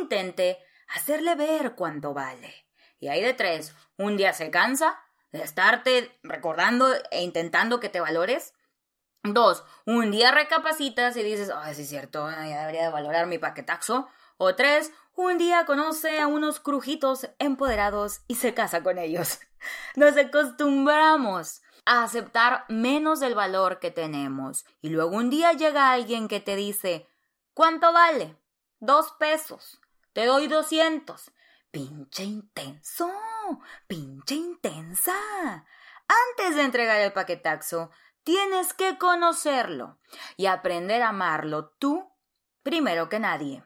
Intente 0.00 0.58
hacerle 0.88 1.34
ver 1.34 1.74
cuánto 1.74 2.14
vale. 2.14 2.66
Y 2.98 3.08
hay 3.08 3.22
de 3.22 3.34
tres. 3.34 3.74
Un 3.98 4.16
día 4.16 4.32
se 4.32 4.50
cansa 4.50 4.98
de 5.32 5.42
estarte 5.42 6.18
recordando 6.22 6.88
e 7.10 7.22
intentando 7.22 7.80
que 7.80 7.88
te 7.88 8.00
valores. 8.00 8.54
Dos, 9.22 9.64
un 9.86 10.10
día 10.10 10.30
recapacitas 10.30 11.16
y 11.16 11.22
dices, 11.22 11.50
ay, 11.54 11.74
sí 11.74 11.82
es 11.82 11.88
cierto, 11.88 12.30
ya 12.30 12.60
debería 12.60 12.84
de 12.84 12.92
valorar 12.92 13.26
mi 13.26 13.38
paquetaxo. 13.38 14.08
O 14.38 14.54
tres, 14.54 14.92
un 15.14 15.38
día 15.38 15.64
conoce 15.66 16.20
a 16.20 16.26
unos 16.26 16.60
crujitos 16.60 17.28
empoderados 17.38 18.20
y 18.28 18.36
se 18.36 18.54
casa 18.54 18.82
con 18.82 18.98
ellos. 18.98 19.40
Nos 19.96 20.16
acostumbramos 20.16 21.62
a 21.86 22.02
aceptar 22.02 22.66
menos 22.68 23.20
del 23.20 23.34
valor 23.34 23.78
que 23.78 23.90
tenemos. 23.90 24.66
Y 24.82 24.90
luego 24.90 25.16
un 25.16 25.30
día 25.30 25.52
llega 25.52 25.92
alguien 25.92 26.28
que 26.28 26.40
te 26.40 26.56
dice, 26.56 27.08
¿cuánto 27.54 27.92
vale? 27.92 28.36
Dos 28.80 29.12
pesos. 29.12 29.80
Te 30.12 30.26
doy 30.26 30.48
doscientos. 30.48 31.30
Pinche 31.70 32.24
intenso. 32.24 33.10
Pinche 33.86 34.34
intensa. 34.34 35.14
Antes 36.08 36.56
de 36.56 36.62
entregar 36.62 37.00
el 37.00 37.12
paquetaxo, 37.12 37.90
tienes 38.24 38.74
que 38.74 38.98
conocerlo 38.98 39.98
y 40.36 40.46
aprender 40.46 41.02
a 41.02 41.10
amarlo 41.10 41.70
tú 41.78 42.12
primero 42.62 43.08
que 43.08 43.20
nadie. 43.20 43.62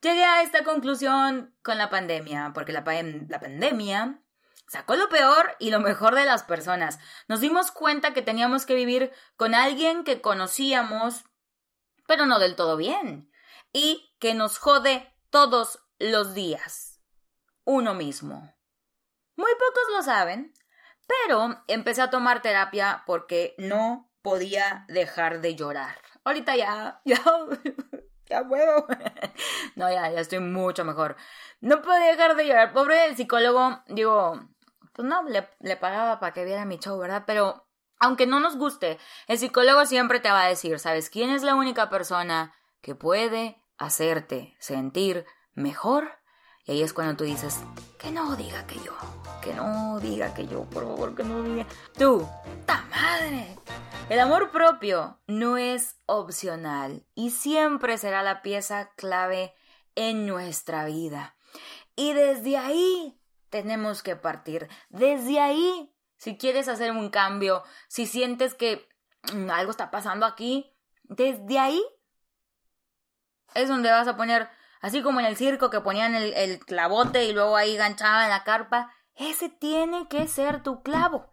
Llegué 0.00 0.24
a 0.24 0.42
esta 0.42 0.64
conclusión 0.64 1.54
con 1.62 1.78
la 1.78 1.90
pandemia, 1.90 2.52
porque 2.54 2.72
la, 2.72 2.82
la 3.28 3.40
pandemia 3.40 4.21
Sacó 4.66 4.96
lo 4.96 5.08
peor 5.08 5.54
y 5.58 5.70
lo 5.70 5.80
mejor 5.80 6.14
de 6.14 6.24
las 6.24 6.42
personas. 6.42 6.98
Nos 7.28 7.40
dimos 7.40 7.70
cuenta 7.70 8.14
que 8.14 8.22
teníamos 8.22 8.64
que 8.64 8.74
vivir 8.74 9.12
con 9.36 9.54
alguien 9.54 10.04
que 10.04 10.20
conocíamos, 10.20 11.24
pero 12.06 12.26
no 12.26 12.38
del 12.38 12.56
todo 12.56 12.76
bien, 12.76 13.30
y 13.72 14.14
que 14.18 14.34
nos 14.34 14.58
jode 14.58 15.14
todos 15.30 15.80
los 15.98 16.34
días. 16.34 17.00
Uno 17.64 17.94
mismo. 17.94 18.54
Muy 19.36 19.52
pocos 19.52 19.84
lo 19.96 20.02
saben, 20.02 20.52
pero 21.06 21.62
empecé 21.68 22.02
a 22.02 22.10
tomar 22.10 22.42
terapia 22.42 23.02
porque 23.06 23.54
no 23.58 24.10
podía 24.22 24.84
dejar 24.88 25.40
de 25.40 25.54
llorar. 25.56 25.98
Ahorita 26.24 26.56
ya, 26.56 27.00
ya, 27.04 27.22
No, 29.76 29.90
ya, 29.90 30.10
ya 30.10 30.20
estoy 30.20 30.40
mucho 30.40 30.84
mejor. 30.84 31.16
No 31.60 31.80
podía 31.80 32.10
dejar 32.10 32.36
de 32.36 32.46
llorar. 32.46 32.72
Pobre 32.72 33.06
el 33.06 33.16
psicólogo, 33.16 33.82
digo, 33.88 34.40
pues 34.92 35.08
no, 35.08 35.22
le, 35.22 35.48
le 35.60 35.76
pagaba 35.76 36.20
para 36.20 36.32
que 36.32 36.44
viera 36.44 36.64
mi 36.64 36.78
show, 36.78 36.98
¿verdad? 36.98 37.24
Pero 37.26 37.66
aunque 37.98 38.26
no 38.26 38.40
nos 38.40 38.56
guste, 38.56 38.98
el 39.28 39.38
psicólogo 39.38 39.86
siempre 39.86 40.20
te 40.20 40.30
va 40.30 40.42
a 40.42 40.48
decir, 40.48 40.78
¿sabes 40.78 41.08
quién 41.08 41.30
es 41.30 41.42
la 41.42 41.54
única 41.54 41.88
persona 41.88 42.52
que 42.80 42.94
puede 42.94 43.62
hacerte 43.78 44.56
sentir 44.58 45.24
mejor? 45.54 46.18
Y 46.64 46.72
ahí 46.72 46.82
es 46.82 46.92
cuando 46.92 47.16
tú 47.16 47.24
dices, 47.24 47.60
que 47.98 48.10
no 48.10 48.36
diga 48.36 48.66
que 48.66 48.76
yo, 48.80 48.92
que 49.42 49.52
no 49.52 49.98
diga 50.00 50.32
que 50.32 50.46
yo, 50.46 50.64
por 50.64 50.84
favor, 50.84 51.14
que 51.14 51.24
no 51.24 51.42
diga. 51.42 51.66
Tú, 51.98 52.26
¡ta 52.64 52.86
madre! 52.90 53.58
El 54.08 54.20
amor 54.20 54.50
propio 54.50 55.20
no 55.26 55.58
es 55.58 56.00
opcional 56.06 57.04
y 57.14 57.30
siempre 57.30 57.98
será 57.98 58.22
la 58.22 58.40
pieza 58.40 58.90
clave 58.96 59.54
en 59.94 60.26
nuestra 60.26 60.86
vida. 60.86 61.36
Y 61.96 62.14
desde 62.14 62.56
ahí 62.56 63.20
tenemos 63.50 64.02
que 64.02 64.16
partir. 64.16 64.68
Desde 64.88 65.40
ahí, 65.40 65.94
si 66.16 66.38
quieres 66.38 66.68
hacer 66.68 66.92
un 66.92 67.10
cambio, 67.10 67.64
si 67.88 68.06
sientes 68.06 68.54
que 68.54 68.88
mm, 69.34 69.50
algo 69.50 69.72
está 69.72 69.90
pasando 69.90 70.24
aquí, 70.24 70.72
desde 71.02 71.58
ahí 71.58 71.82
es 73.54 73.68
donde 73.68 73.90
vas 73.90 74.08
a 74.08 74.16
poner, 74.16 74.48
así 74.80 75.02
como 75.02 75.20
en 75.20 75.26
el 75.26 75.36
circo 75.36 75.68
que 75.68 75.80
ponían 75.80 76.14
el, 76.14 76.32
el 76.34 76.60
clavote 76.60 77.24
y 77.24 77.32
luego 77.32 77.56
ahí 77.56 77.76
ganchaban 77.76 78.30
la 78.30 78.44
carpa, 78.44 78.94
ese 79.16 79.48
tiene 79.48 80.08
que 80.08 80.28
ser 80.28 80.62
tu 80.62 80.82
clavo. 80.82 81.32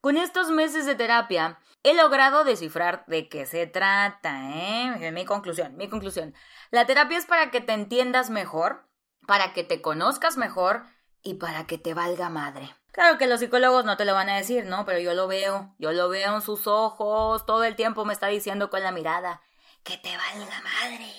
Con 0.00 0.16
estos 0.16 0.50
meses 0.50 0.86
de 0.86 0.94
terapia, 0.94 1.58
he 1.82 1.94
logrado 1.94 2.44
descifrar 2.44 3.04
de 3.06 3.28
qué 3.28 3.44
se 3.44 3.66
trata, 3.66 4.50
¿eh? 4.54 5.12
Mi 5.12 5.24
conclusión, 5.24 5.76
mi 5.76 5.88
conclusión. 5.88 6.34
La 6.70 6.86
terapia 6.86 7.18
es 7.18 7.26
para 7.26 7.50
que 7.50 7.60
te 7.60 7.72
entiendas 7.72 8.30
mejor, 8.30 8.88
para 9.26 9.52
que 9.52 9.64
te 9.64 9.82
conozcas 9.82 10.36
mejor 10.36 10.84
y 11.22 11.34
para 11.34 11.66
que 11.66 11.76
te 11.76 11.92
valga 11.92 12.30
madre. 12.30 12.74
Claro 12.92 13.18
que 13.18 13.26
los 13.26 13.40
psicólogos 13.40 13.84
no 13.84 13.96
te 13.96 14.04
lo 14.04 14.14
van 14.14 14.30
a 14.30 14.36
decir, 14.36 14.64
¿no? 14.64 14.84
Pero 14.84 14.98
yo 14.98 15.14
lo 15.14 15.28
veo, 15.28 15.74
yo 15.78 15.92
lo 15.92 16.08
veo 16.08 16.34
en 16.34 16.40
sus 16.40 16.66
ojos, 16.66 17.46
todo 17.46 17.64
el 17.64 17.76
tiempo 17.76 18.04
me 18.04 18.12
está 18.12 18.26
diciendo 18.28 18.70
con 18.70 18.82
la 18.82 18.90
mirada, 18.90 19.42
que 19.84 19.96
te 19.98 20.16
valga 20.16 20.62
madre. 20.62 21.12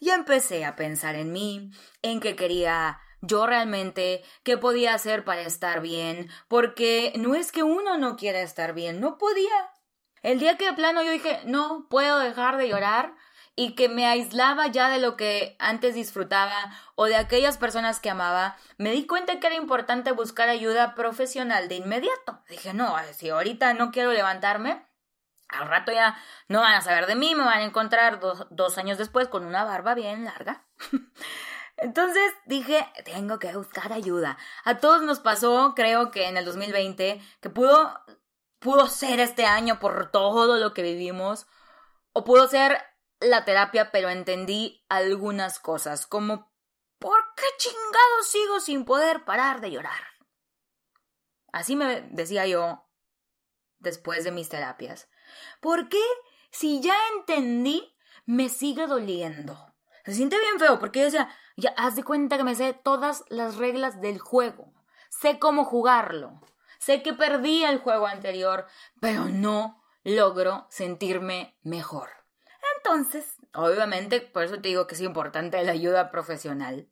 Y 0.00 0.10
empecé 0.10 0.64
a 0.64 0.74
pensar 0.74 1.14
en 1.14 1.30
mí, 1.30 1.70
en 2.02 2.18
qué 2.20 2.34
quería 2.34 2.98
yo 3.22 3.46
realmente, 3.46 4.22
qué 4.42 4.58
podía 4.58 4.94
hacer 4.94 5.24
para 5.24 5.40
estar 5.42 5.80
bien, 5.80 6.28
porque 6.48 7.12
no 7.16 7.34
es 7.34 7.50
que 7.50 7.62
uno 7.62 7.96
no 7.96 8.16
quiera 8.16 8.42
estar 8.42 8.74
bien, 8.74 9.00
no 9.00 9.16
podía. 9.16 9.70
El 10.22 10.38
día 10.38 10.56
que 10.56 10.66
de 10.66 10.74
plano 10.74 11.02
yo 11.02 11.10
dije, 11.10 11.40
no 11.44 11.86
puedo 11.88 12.18
dejar 12.18 12.58
de 12.58 12.68
llorar, 12.68 13.14
y 13.54 13.74
que 13.74 13.88
me 13.88 14.06
aislaba 14.06 14.66
ya 14.68 14.88
de 14.88 14.98
lo 14.98 15.16
que 15.16 15.56
antes 15.58 15.94
disfrutaba 15.94 16.72
o 16.94 17.04
de 17.04 17.16
aquellas 17.16 17.58
personas 17.58 18.00
que 18.00 18.10
amaba, 18.10 18.56
me 18.78 18.92
di 18.92 19.06
cuenta 19.06 19.38
que 19.40 19.46
era 19.46 19.56
importante 19.56 20.12
buscar 20.12 20.48
ayuda 20.48 20.94
profesional 20.94 21.68
de 21.68 21.76
inmediato. 21.76 22.42
Dije, 22.48 22.72
no, 22.72 22.94
si 23.12 23.28
ahorita 23.28 23.74
no 23.74 23.90
quiero 23.90 24.12
levantarme, 24.12 24.86
al 25.48 25.68
rato 25.68 25.92
ya 25.92 26.16
no 26.48 26.60
van 26.60 26.74
a 26.74 26.80
saber 26.80 27.06
de 27.06 27.14
mí, 27.14 27.34
me 27.34 27.44
van 27.44 27.58
a 27.58 27.64
encontrar 27.64 28.20
dos, 28.20 28.78
años 28.78 28.96
después 28.96 29.28
con 29.28 29.44
una 29.44 29.64
barba 29.64 29.94
bien 29.94 30.24
larga. 30.24 30.64
Entonces 31.82 32.32
dije, 32.46 32.86
tengo 33.04 33.40
que 33.40 33.52
buscar 33.56 33.92
ayuda. 33.92 34.38
A 34.64 34.78
todos 34.78 35.02
nos 35.02 35.18
pasó, 35.18 35.72
creo 35.74 36.12
que 36.12 36.28
en 36.28 36.36
el 36.36 36.44
2020, 36.44 37.20
que 37.40 37.50
pudo, 37.50 38.00
pudo 38.60 38.86
ser 38.86 39.18
este 39.18 39.46
año 39.46 39.80
por 39.80 40.12
todo 40.12 40.58
lo 40.58 40.74
que 40.74 40.82
vivimos, 40.82 41.48
o 42.12 42.22
pudo 42.22 42.46
ser 42.46 42.78
la 43.18 43.44
terapia, 43.44 43.90
pero 43.90 44.10
entendí 44.10 44.84
algunas 44.88 45.58
cosas, 45.58 46.06
como 46.06 46.52
¿por 47.00 47.18
qué 47.34 47.46
chingado 47.58 48.22
sigo 48.22 48.60
sin 48.60 48.84
poder 48.84 49.24
parar 49.24 49.60
de 49.60 49.72
llorar? 49.72 50.04
Así 51.52 51.74
me 51.74 52.02
decía 52.12 52.46
yo 52.46 52.86
después 53.80 54.22
de 54.22 54.30
mis 54.30 54.48
terapias. 54.48 55.08
¿Por 55.60 55.88
qué 55.88 56.04
si 56.52 56.80
ya 56.80 56.96
entendí 57.16 57.92
me 58.24 58.48
sigue 58.48 58.86
doliendo? 58.86 59.71
Se 60.04 60.14
siente 60.14 60.38
bien 60.38 60.58
feo 60.58 60.78
porque 60.78 61.00
yo 61.00 61.04
decía, 61.06 61.28
ya 61.56 61.72
haz 61.76 61.96
de 61.96 62.04
cuenta 62.04 62.36
que 62.36 62.44
me 62.44 62.54
sé 62.54 62.72
todas 62.72 63.24
las 63.28 63.56
reglas 63.56 64.00
del 64.00 64.18
juego, 64.18 64.72
sé 65.10 65.38
cómo 65.38 65.64
jugarlo, 65.64 66.40
sé 66.78 67.02
que 67.02 67.12
perdí 67.12 67.64
el 67.64 67.78
juego 67.78 68.06
anterior, 68.06 68.66
pero 69.00 69.26
no 69.26 69.82
logro 70.02 70.66
sentirme 70.70 71.56
mejor. 71.62 72.10
Entonces, 72.76 73.36
obviamente, 73.54 74.20
por 74.20 74.42
eso 74.42 74.56
te 74.56 74.68
digo 74.68 74.86
que 74.86 74.94
es 74.94 75.00
importante 75.00 75.62
la 75.62 75.72
ayuda 75.72 76.10
profesional. 76.10 76.88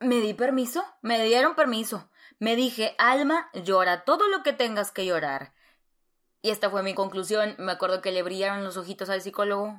me 0.00 0.20
di 0.20 0.34
permiso, 0.34 0.84
me 1.00 1.22
dieron 1.22 1.54
permiso. 1.54 2.10
Me 2.40 2.56
dije, 2.56 2.96
Alma, 2.98 3.50
llora 3.54 4.04
todo 4.04 4.26
lo 4.28 4.42
que 4.42 4.52
tengas 4.52 4.90
que 4.90 5.06
llorar. 5.06 5.54
Y 6.40 6.50
esta 6.50 6.70
fue 6.70 6.82
mi 6.82 6.92
conclusión. 6.92 7.54
Me 7.58 7.70
acuerdo 7.70 8.00
que 8.02 8.10
le 8.10 8.24
brillaron 8.24 8.64
los 8.64 8.76
ojitos 8.76 9.10
al 9.10 9.22
psicólogo. 9.22 9.76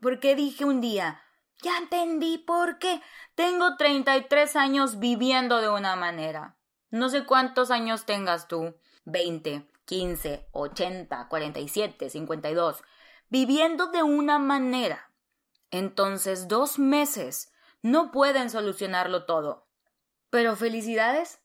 Porque 0.00 0.36
dije 0.36 0.64
un 0.64 0.80
día, 0.80 1.20
ya 1.62 1.78
entendí 1.78 2.38
por 2.38 2.78
qué. 2.78 3.00
Tengo 3.34 3.76
33 3.76 4.56
años 4.56 4.98
viviendo 4.98 5.60
de 5.60 5.68
una 5.68 5.96
manera. 5.96 6.56
No 6.90 7.08
sé 7.08 7.24
cuántos 7.24 7.70
años 7.70 8.04
tengas 8.04 8.48
tú. 8.48 8.74
20, 9.04 9.66
15, 9.84 10.48
80, 10.52 11.28
47, 11.28 12.10
52. 12.10 12.82
Viviendo 13.28 13.86
de 13.88 14.02
una 14.02 14.38
manera. 14.38 15.10
Entonces, 15.70 16.48
dos 16.48 16.78
meses 16.78 17.52
no 17.82 18.10
pueden 18.10 18.50
solucionarlo 18.50 19.24
todo. 19.24 19.66
Pero 20.30 20.56
felicidades, 20.56 21.40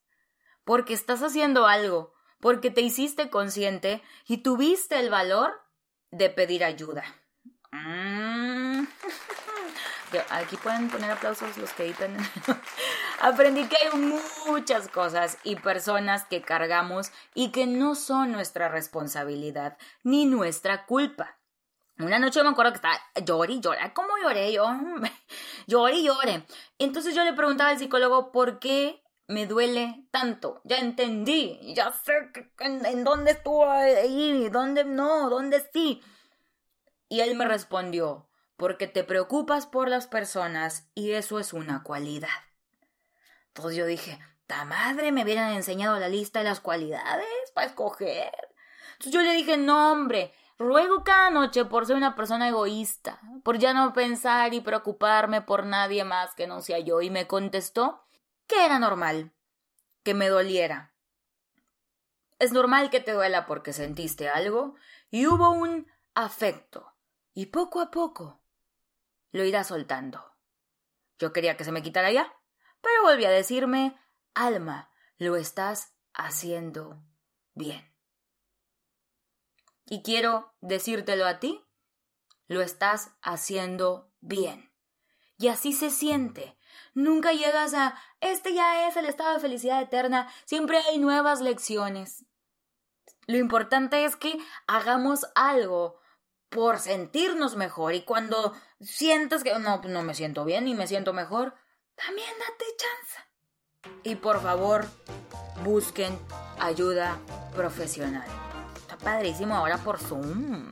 porque 0.64 0.94
estás 0.94 1.22
haciendo 1.22 1.68
algo, 1.68 2.14
porque 2.40 2.72
te 2.72 2.82
hiciste 2.82 3.30
consciente 3.30 4.02
y 4.28 4.38
tuviste 4.38 5.00
el 5.00 5.10
valor 5.10 5.52
de 6.12 6.30
pedir 6.30 6.64
ayuda. 6.64 7.04
Aquí 10.30 10.58
pueden 10.58 10.90
poner 10.90 11.12
aplausos 11.12 11.58
los 11.58 11.72
que 11.74 11.86
editan. 11.86 12.18
Aprendí 13.22 13.68
que 13.68 13.78
hay 13.78 14.16
muchas 14.48 14.88
cosas 14.88 15.38
y 15.44 15.56
personas 15.56 16.26
que 16.26 16.42
cargamos 16.42 17.12
y 17.34 17.52
que 17.52 17.68
no 17.68 17.96
son 17.96 18.32
nuestra 18.32 18.70
responsabilidad 18.70 19.78
ni 20.04 20.26
nuestra 20.26 20.86
culpa. 20.86 21.38
Una 22.00 22.20
noche 22.20 22.42
me 22.44 22.50
acuerdo 22.50 22.72
que 22.72 22.78
estaba 22.78 23.00
lloré 23.24 23.54
y 23.54 23.60
lloré. 23.62 23.94
¿Cómo 23.94 24.10
lloré 24.22 24.52
yo? 24.52 24.66
lloré 25.68 25.96
y 25.98 26.06
lloré. 26.06 26.46
Entonces 26.80 27.14
yo 27.14 27.24
le 27.24 27.34
preguntaba 27.34 27.70
al 27.70 27.78
psicólogo 27.78 28.32
por 28.32 28.60
qué 28.60 29.04
me 29.28 29.46
duele 29.46 30.08
tanto. 30.12 30.62
Ya 30.64 30.78
entendí. 30.78 31.60
Ya 31.76 31.92
sé 31.92 32.14
en, 32.60 33.04
dónde 33.04 33.32
estuvo 33.32 33.70
ahí, 33.70 34.50
dónde 34.50 34.84
no, 34.84 35.30
dónde 35.30 35.64
sí. 35.74 36.02
Y 37.08 37.20
él 37.20 37.36
me 37.36 37.46
respondió, 37.46 38.31
porque 38.62 38.86
te 38.86 39.04
preocupas 39.04 39.66
por 39.66 39.90
las 39.90 40.06
personas 40.06 40.88
y 40.94 41.14
eso 41.14 41.40
es 41.40 41.52
una 41.52 41.82
cualidad. 41.82 42.30
Entonces 43.48 43.76
yo 43.76 43.88
dije, 43.88 44.20
ta 44.46 44.66
madre, 44.66 45.12
me 45.12 45.24
hubieran 45.24 45.54
enseñado 45.54 45.98
la 45.98 46.10
lista 46.10 46.38
de 46.38 46.46
las 46.46 46.60
cualidades 46.60 47.26
para 47.56 47.66
escoger. 47.66 48.32
Entonces 48.92 49.14
yo 49.14 49.24
le 49.24 49.34
dije, 49.34 49.58
no, 49.58 49.92
hombre, 49.92 50.32
ruego 50.60 51.04
cada 51.04 51.32
noche 51.32 51.66
por 51.66 51.88
ser 51.88 51.96
una 51.96 52.16
persona 52.16 52.50
egoísta, 52.50 53.20
por 53.44 53.58
ya 53.58 53.74
no 53.74 53.94
pensar 53.94 54.54
y 54.54 54.62
preocuparme 54.62 55.42
por 55.42 55.66
nadie 55.66 56.04
más 56.04 56.36
que 56.36 56.46
no 56.46 56.62
sea 56.62 56.78
yo. 56.78 57.02
Y 57.02 57.10
me 57.10 57.26
contestó 57.26 58.06
que 58.46 58.64
era 58.64 58.78
normal, 58.78 59.32
que 60.04 60.14
me 60.14 60.30
doliera. 60.30 60.94
Es 62.38 62.52
normal 62.52 62.92
que 62.92 63.00
te 63.00 63.14
duela 63.14 63.48
porque 63.48 63.74
sentiste 63.74 64.30
algo 64.30 64.76
y 65.10 65.26
hubo 65.26 65.50
un 65.50 65.88
afecto. 66.14 66.94
Y 67.34 67.48
poco 67.48 67.82
a 67.82 67.90
poco 67.90 68.41
lo 69.32 69.44
irá 69.44 69.64
soltando. 69.64 70.36
Yo 71.20 71.34
quería 71.34 71.58
que 71.58 71.64
se 71.64 71.72
me 71.72 71.84
quitara 71.84 72.12
ya, 72.12 72.34
pero 72.82 73.04
volví 73.04 73.26
a 73.26 73.30
decirme, 73.30 73.98
Alma, 74.34 74.92
lo 75.18 75.36
estás 75.36 75.94
haciendo 76.14 77.04
bien. 77.54 77.94
Y 79.86 80.04
quiero 80.04 80.54
decírtelo 80.62 81.26
a 81.26 81.40
ti, 81.40 81.64
lo 82.48 82.62
estás 82.62 83.12
haciendo 83.22 84.12
bien. 84.20 84.72
Y 85.38 85.48
así 85.48 85.74
se 85.74 85.90
siente. 85.90 86.58
Nunca 86.94 87.34
llegas 87.34 87.74
a 87.74 87.96
este 88.20 88.54
ya 88.54 88.88
es 88.88 88.98
el 88.98 89.06
estado 89.06 89.34
de 89.34 89.40
felicidad 89.40 89.82
eterna, 89.82 90.32
siempre 90.46 90.78
hay 90.78 91.00
nuevas 91.00 91.42
lecciones. 91.42 92.26
Lo 93.28 93.38
importante 93.38 94.06
es 94.06 94.16
que 94.16 94.38
hagamos 94.68 95.26
algo 95.36 96.01
por 96.52 96.80
sentirnos 96.80 97.56
mejor 97.56 97.96
y 97.96 98.04
cuando 98.04 98.54
sientas 98.82 99.44
que 99.44 99.58
no, 99.58 99.82
no 99.82 100.04
me 100.04 100.14
siento 100.14 100.44
bien 100.46 100.68
y 100.68 100.76
me 100.76 100.86
siento 100.86 101.14
mejor, 101.14 101.56
también 101.96 102.30
date 102.40 102.66
chance. 102.78 103.98
Y 104.04 104.16
por 104.16 104.42
favor, 104.42 104.86
busquen 105.64 106.20
ayuda 106.60 107.18
profesional. 107.56 108.28
Está 108.76 108.98
padrísimo 108.98 109.56
ahora 109.56 109.78
por 109.78 109.98
Zoom. 109.98 110.70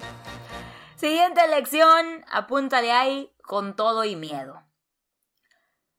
Siguiente 0.97 1.47
lección, 1.47 2.25
apúntale 2.29 2.91
ahí 2.91 3.33
con 3.41 3.75
todo 3.75 4.03
y 4.03 4.17
miedo. 4.17 4.61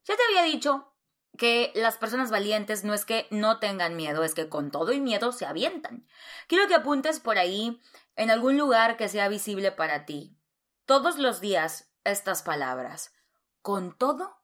Ya 0.05 0.15
te 0.15 0.23
había 0.29 0.43
dicho 0.43 0.90
que 1.39 1.73
las 1.75 1.97
personas 1.97 2.31
valientes 2.31 2.85
no 2.85 2.93
es 2.93 3.05
que 3.05 3.27
no 3.31 3.59
tengan 3.59 3.97
miedo, 3.97 4.25
es 4.25 4.35
que 4.35 4.49
con 4.49 4.71
todo 4.71 4.93
y 4.93 5.01
miedo 5.01 5.33
se 5.33 5.47
avientan. 5.47 6.07
Quiero 6.49 6.69
que 6.69 6.75
apuntes 6.75 7.21
por 7.21 7.39
ahí, 7.39 7.81
en 8.17 8.31
algún 8.31 8.59
lugar 8.59 8.97
que 8.97 9.09
sea 9.09 9.29
visible 9.29 9.73
para 9.73 10.05
ti, 10.05 10.37
todos 10.85 11.19
los 11.19 11.41
días 11.41 11.91
estas 12.05 12.43
palabras, 12.43 13.15
con 13.63 13.97
todo 13.97 14.37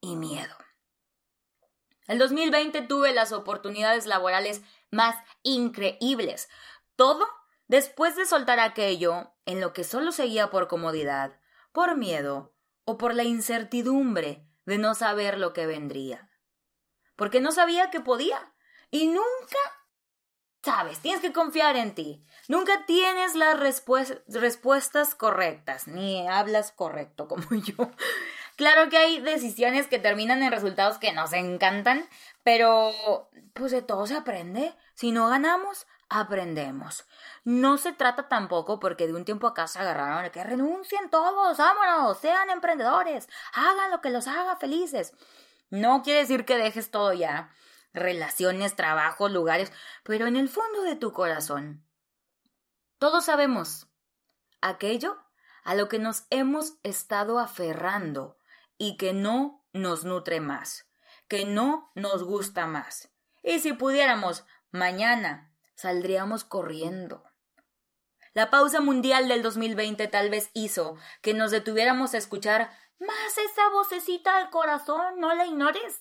y 0.00 0.16
miedo. 0.16 0.56
El 2.06 2.18
2020 2.18 2.82
tuve 2.82 3.12
las 3.12 3.32
oportunidades 3.32 4.06
laborales 4.06 4.62
más 4.90 5.14
increíbles. 5.42 6.48
Todo 6.96 7.28
después 7.68 8.16
de 8.16 8.26
soltar 8.26 8.58
aquello 8.58 9.30
en 9.46 9.60
lo 9.60 9.72
que 9.72 9.84
solo 9.84 10.10
seguía 10.10 10.50
por 10.50 10.66
comodidad, 10.66 11.38
por 11.70 11.96
miedo 11.96 12.52
o 12.84 12.98
por 12.98 13.14
la 13.14 13.22
incertidumbre 13.22 14.44
de 14.66 14.78
no 14.78 14.94
saber 14.94 15.38
lo 15.38 15.52
que 15.52 15.66
vendría. 15.66 16.29
Porque 17.20 17.42
no 17.42 17.52
sabía 17.52 17.90
que 17.90 18.00
podía. 18.00 18.50
Y 18.90 19.08
nunca 19.08 19.58
sabes, 20.62 21.00
tienes 21.00 21.20
que 21.20 21.34
confiar 21.34 21.76
en 21.76 21.94
ti. 21.94 22.24
Nunca 22.48 22.86
tienes 22.86 23.34
las 23.34 23.60
respuestas 23.60 25.14
correctas, 25.14 25.86
ni 25.86 26.26
hablas 26.26 26.72
correcto 26.72 27.28
como 27.28 27.44
yo. 27.62 27.90
Claro 28.56 28.88
que 28.88 28.96
hay 28.96 29.20
decisiones 29.20 29.86
que 29.86 29.98
terminan 29.98 30.42
en 30.42 30.50
resultados 30.50 30.96
que 30.96 31.12
nos 31.12 31.34
encantan, 31.34 32.08
pero 32.42 33.28
pues 33.52 33.70
de 33.72 33.82
todo 33.82 34.06
se 34.06 34.16
aprende. 34.16 34.74
Si 34.94 35.12
no 35.12 35.28
ganamos, 35.28 35.86
aprendemos. 36.08 37.04
No 37.44 37.76
se 37.76 37.92
trata 37.92 38.30
tampoco 38.30 38.80
porque 38.80 39.06
de 39.06 39.12
un 39.12 39.26
tiempo 39.26 39.46
acá 39.46 39.66
se 39.66 39.78
agarraron 39.78 40.30
que 40.30 40.42
renuncien 40.42 41.10
todos, 41.10 41.58
vámonos, 41.58 42.16
sean 42.16 42.48
emprendedores, 42.48 43.28
hagan 43.52 43.90
lo 43.90 44.00
que 44.00 44.08
los 44.08 44.26
haga 44.26 44.56
felices. 44.56 45.12
No 45.70 46.02
quiere 46.02 46.20
decir 46.20 46.44
que 46.44 46.58
dejes 46.58 46.90
todo 46.90 47.12
ya, 47.12 47.54
relaciones, 47.92 48.76
trabajo, 48.76 49.28
lugares, 49.28 49.72
pero 50.04 50.26
en 50.26 50.36
el 50.36 50.48
fondo 50.48 50.82
de 50.82 50.96
tu 50.96 51.12
corazón. 51.12 51.84
Todos 52.98 53.24
sabemos 53.24 53.88
aquello 54.60 55.16
a 55.64 55.74
lo 55.74 55.88
que 55.88 55.98
nos 55.98 56.24
hemos 56.30 56.74
estado 56.82 57.38
aferrando 57.38 58.36
y 58.78 58.96
que 58.96 59.12
no 59.12 59.64
nos 59.72 60.04
nutre 60.04 60.40
más, 60.40 60.86
que 61.28 61.44
no 61.44 61.92
nos 61.94 62.24
gusta 62.24 62.66
más. 62.66 63.10
Y 63.42 63.60
si 63.60 63.72
pudiéramos, 63.72 64.44
mañana 64.70 65.52
saldríamos 65.74 66.44
corriendo. 66.44 67.24
La 68.32 68.50
pausa 68.50 68.80
mundial 68.80 69.28
del 69.28 69.42
2020 69.42 70.06
tal 70.08 70.30
vez 70.30 70.50
hizo 70.54 70.96
que 71.22 71.34
nos 71.34 71.50
detuviéramos 71.50 72.14
a 72.14 72.18
escuchar 72.18 72.70
más 72.98 73.38
esa 73.38 73.68
vocecita 73.70 74.38
del 74.38 74.50
corazón, 74.50 75.18
no 75.18 75.34
la 75.34 75.46
ignores. 75.46 76.00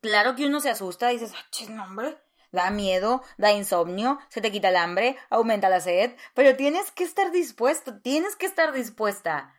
Claro 0.00 0.34
que 0.34 0.46
uno 0.46 0.60
se 0.60 0.70
asusta 0.70 1.08
dices, 1.08 1.32
ah, 1.34 1.70
no, 1.70 1.84
hombre, 1.84 2.18
da 2.52 2.70
miedo, 2.70 3.22
da 3.36 3.52
insomnio, 3.52 4.18
se 4.28 4.40
te 4.40 4.52
quita 4.52 4.68
el 4.68 4.76
hambre, 4.76 5.18
aumenta 5.28 5.68
la 5.68 5.80
sed, 5.80 6.16
pero 6.34 6.56
tienes 6.56 6.90
que 6.92 7.04
estar 7.04 7.32
dispuesto, 7.32 8.00
tienes 8.00 8.36
que 8.36 8.46
estar 8.46 8.72
dispuesta 8.72 9.54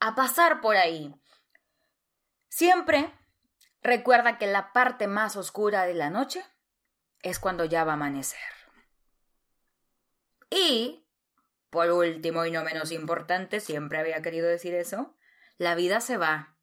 a 0.00 0.14
pasar 0.14 0.60
por 0.60 0.76
ahí, 0.76 1.14
Siempre 2.54 3.12
recuerda 3.82 4.38
que 4.38 4.46
la 4.46 4.72
parte 4.72 5.08
más 5.08 5.34
oscura 5.34 5.86
de 5.86 5.94
la 5.94 6.08
noche 6.08 6.40
es 7.20 7.40
cuando 7.40 7.64
ya 7.64 7.82
va 7.82 7.90
a 7.90 7.94
amanecer. 7.94 8.38
Y, 10.50 11.03
por 11.74 11.90
último 11.90 12.46
y 12.46 12.50
no 12.50 12.64
menos 12.64 12.90
importante, 12.90 13.60
siempre 13.60 13.98
había 13.98 14.22
querido 14.22 14.48
decir 14.48 14.72
eso, 14.72 15.14
la 15.58 15.74
vida 15.74 16.00
se 16.00 16.16
va. 16.16 16.56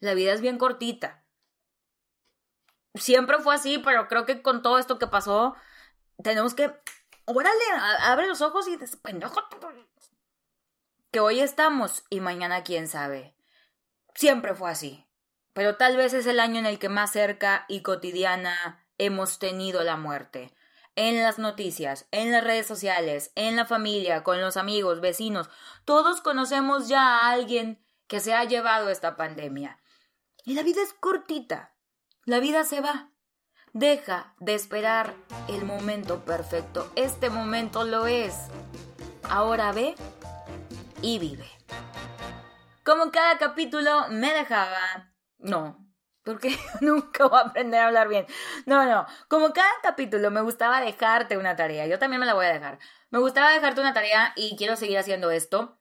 La 0.00 0.14
vida 0.14 0.32
es 0.32 0.40
bien 0.40 0.58
cortita. 0.58 1.24
Siempre 2.96 3.38
fue 3.38 3.54
así, 3.54 3.78
pero 3.78 4.08
creo 4.08 4.26
que 4.26 4.42
con 4.42 4.62
todo 4.62 4.80
esto 4.80 4.98
que 4.98 5.06
pasó, 5.06 5.54
tenemos 6.20 6.54
que... 6.54 6.72
Órale, 7.26 7.64
abre 8.00 8.26
los 8.26 8.40
ojos 8.40 8.66
y 8.66 8.72
dices, 8.72 8.98
Que 11.12 11.20
hoy 11.20 11.38
estamos 11.38 12.04
y 12.10 12.20
mañana 12.20 12.64
quién 12.64 12.88
sabe. 12.88 13.36
Siempre 14.14 14.54
fue 14.54 14.70
así 14.72 15.06
pero 15.56 15.78
tal 15.78 15.96
vez 15.96 16.12
es 16.12 16.26
el 16.26 16.38
año 16.38 16.58
en 16.58 16.66
el 16.66 16.78
que 16.78 16.90
más 16.90 17.12
cerca 17.12 17.64
y 17.66 17.80
cotidiana 17.80 18.84
hemos 18.98 19.38
tenido 19.38 19.82
la 19.84 19.96
muerte. 19.96 20.52
En 20.96 21.22
las 21.22 21.38
noticias, 21.38 22.08
en 22.10 22.32
las 22.32 22.42
redes 22.42 22.66
sociales, 22.66 23.30
en 23.34 23.54
la 23.54 23.66
familia, 23.66 24.24
con 24.24 24.40
los 24.40 24.56
amigos, 24.56 25.00
vecinos, 25.00 25.50
todos 25.84 26.22
conocemos 26.22 26.88
ya 26.88 27.18
a 27.18 27.30
alguien 27.30 27.84
que 28.06 28.18
se 28.20 28.32
ha 28.32 28.44
llevado 28.44 28.88
esta 28.88 29.14
pandemia. 29.14 29.78
Y 30.44 30.54
la 30.54 30.62
vida 30.62 30.82
es 30.82 30.94
cortita. 30.94 31.74
La 32.24 32.40
vida 32.40 32.64
se 32.64 32.80
va. 32.80 33.10
Deja 33.74 34.34
de 34.40 34.54
esperar 34.54 35.14
el 35.48 35.66
momento 35.66 36.24
perfecto. 36.24 36.90
Este 36.96 37.28
momento 37.28 37.84
lo 37.84 38.06
es. 38.06 38.34
Ahora 39.28 39.72
ve 39.72 39.96
y 41.02 41.18
vive. 41.18 41.50
Como 42.84 43.10
cada 43.10 43.36
capítulo 43.36 44.08
me 44.08 44.32
dejaba... 44.32 45.12
No, 45.38 45.85
porque 46.26 46.58
nunca 46.82 47.26
voy 47.28 47.38
a 47.38 47.42
aprender 47.42 47.80
a 47.80 47.86
hablar 47.86 48.08
bien. 48.08 48.26
No, 48.66 48.84
no. 48.84 49.06
Como 49.28 49.52
cada 49.52 49.70
capítulo 49.82 50.30
me 50.30 50.42
gustaba 50.42 50.80
dejarte 50.82 51.38
una 51.38 51.56
tarea. 51.56 51.86
Yo 51.86 51.98
también 51.98 52.20
me 52.20 52.26
la 52.26 52.34
voy 52.34 52.44
a 52.44 52.52
dejar. 52.52 52.78
Me 53.10 53.20
gustaba 53.20 53.52
dejarte 53.52 53.80
una 53.80 53.94
tarea 53.94 54.32
y 54.36 54.56
quiero 54.56 54.76
seguir 54.76 54.98
haciendo 54.98 55.30
esto. 55.30 55.78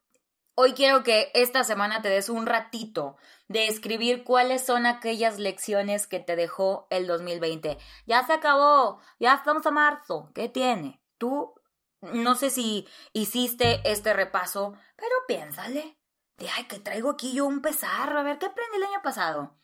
Hoy 0.54 0.74
quiero 0.74 1.04
que 1.04 1.32
esta 1.34 1.66
semana 1.66 2.02
te 2.02 2.10
des 2.10 2.30
un 2.30 2.46
ratito 2.46 3.18
de 3.50 3.68
escribir 3.68 4.24
cuáles 4.24 4.66
son 4.66 4.86
aquellas 4.86 5.40
lecciones 5.40 6.08
que 6.08 6.20
te 6.20 6.38
dejó 6.38 6.88
el 6.92 7.08
2020. 7.08 7.78
Ya 8.06 8.26
se 8.26 8.32
acabó, 8.32 9.02
ya 9.20 9.34
estamos 9.34 9.66
a 9.66 9.72
marzo. 9.72 10.32
¿Qué 10.34 10.48
tiene? 10.48 11.02
Tú 11.18 11.56
no 12.02 12.36
sé 12.36 12.52
si 12.52 12.88
hiciste 13.14 13.82
este 13.84 14.14
repaso, 14.14 14.78
pero 14.96 15.12
piénsale. 15.28 15.98
De, 16.38 16.50
ay, 16.50 16.66
que 16.66 16.80
traigo 16.80 17.10
aquí 17.10 17.34
yo 17.34 17.46
un 17.46 17.62
pesar. 17.62 18.16
A 18.16 18.24
ver, 18.24 18.38
¿qué 18.38 18.46
aprendí 18.46 18.78
el 18.78 18.84
año 18.84 19.02
pasado? 19.02 19.58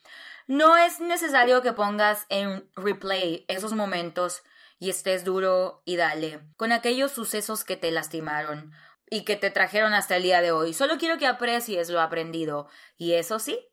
No 0.51 0.75
es 0.75 0.99
necesario 0.99 1.61
que 1.61 1.71
pongas 1.71 2.25
en 2.27 2.69
replay 2.75 3.45
esos 3.47 3.71
momentos 3.71 4.43
y 4.79 4.89
estés 4.89 5.23
duro 5.23 5.81
y 5.85 5.95
dale 5.95 6.41
con 6.57 6.73
aquellos 6.73 7.13
sucesos 7.13 7.63
que 7.63 7.77
te 7.77 7.89
lastimaron 7.89 8.73
y 9.09 9.23
que 9.23 9.37
te 9.37 9.49
trajeron 9.49 9.93
hasta 9.93 10.17
el 10.17 10.23
día 10.23 10.41
de 10.41 10.51
hoy. 10.51 10.73
Solo 10.73 10.97
quiero 10.97 11.17
que 11.17 11.25
aprecies 11.25 11.89
lo 11.89 12.01
aprendido 12.01 12.67
y 12.97 13.13
eso 13.13 13.39
sí, 13.39 13.65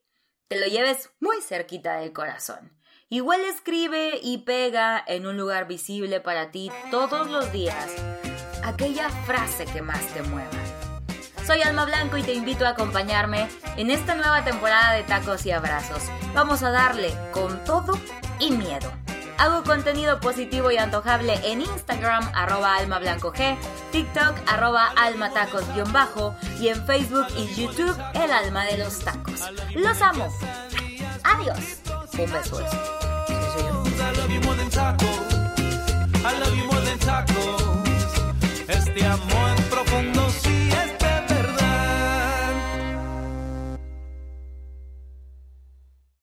te 0.46 0.60
lo 0.60 0.68
lleves 0.68 1.10
muy 1.18 1.42
cerquita 1.42 1.96
del 1.96 2.12
corazón. 2.12 2.78
Igual 3.08 3.40
escribe 3.40 4.20
y 4.22 4.44
pega 4.44 5.02
en 5.04 5.26
un 5.26 5.36
lugar 5.36 5.66
visible 5.66 6.20
para 6.20 6.52
ti 6.52 6.70
todos 6.92 7.28
los 7.28 7.50
días 7.50 7.92
aquella 8.62 9.10
frase 9.26 9.64
que 9.64 9.82
más 9.82 10.06
te 10.14 10.22
mueva. 10.22 10.57
Soy 11.48 11.62
Alma 11.62 11.86
Blanco 11.86 12.18
y 12.18 12.22
te 12.22 12.34
invito 12.34 12.66
a 12.66 12.70
acompañarme 12.72 13.48
en 13.78 13.90
esta 13.90 14.14
nueva 14.14 14.44
temporada 14.44 14.92
de 14.92 15.02
Tacos 15.02 15.46
y 15.46 15.50
Abrazos. 15.50 16.02
Vamos 16.34 16.62
a 16.62 16.70
darle 16.70 17.10
con 17.32 17.64
todo 17.64 17.98
y 18.38 18.50
miedo. 18.50 18.92
Hago 19.38 19.64
contenido 19.64 20.20
positivo 20.20 20.70
y 20.70 20.76
antojable 20.76 21.40
en 21.50 21.62
Instagram, 21.62 22.30
arroba 22.34 22.76
almablancog, 22.76 23.32
TikTok, 23.92 24.34
arroba 24.46 24.92
almatacos-bajo 24.94 26.36
y 26.60 26.68
en 26.68 26.84
Facebook 26.84 27.28
y 27.38 27.46
YouTube, 27.54 27.96
El 28.12 28.30
Alma 28.30 28.66
de 28.66 28.76
los 28.76 28.98
Tacos. 28.98 29.40
¡Los 29.74 30.02
amo! 30.02 30.30
¡Adiós! 31.22 31.78
Un 32.18 32.30
beso. 32.30 32.60
Este 38.68 39.06
amor 39.06 39.57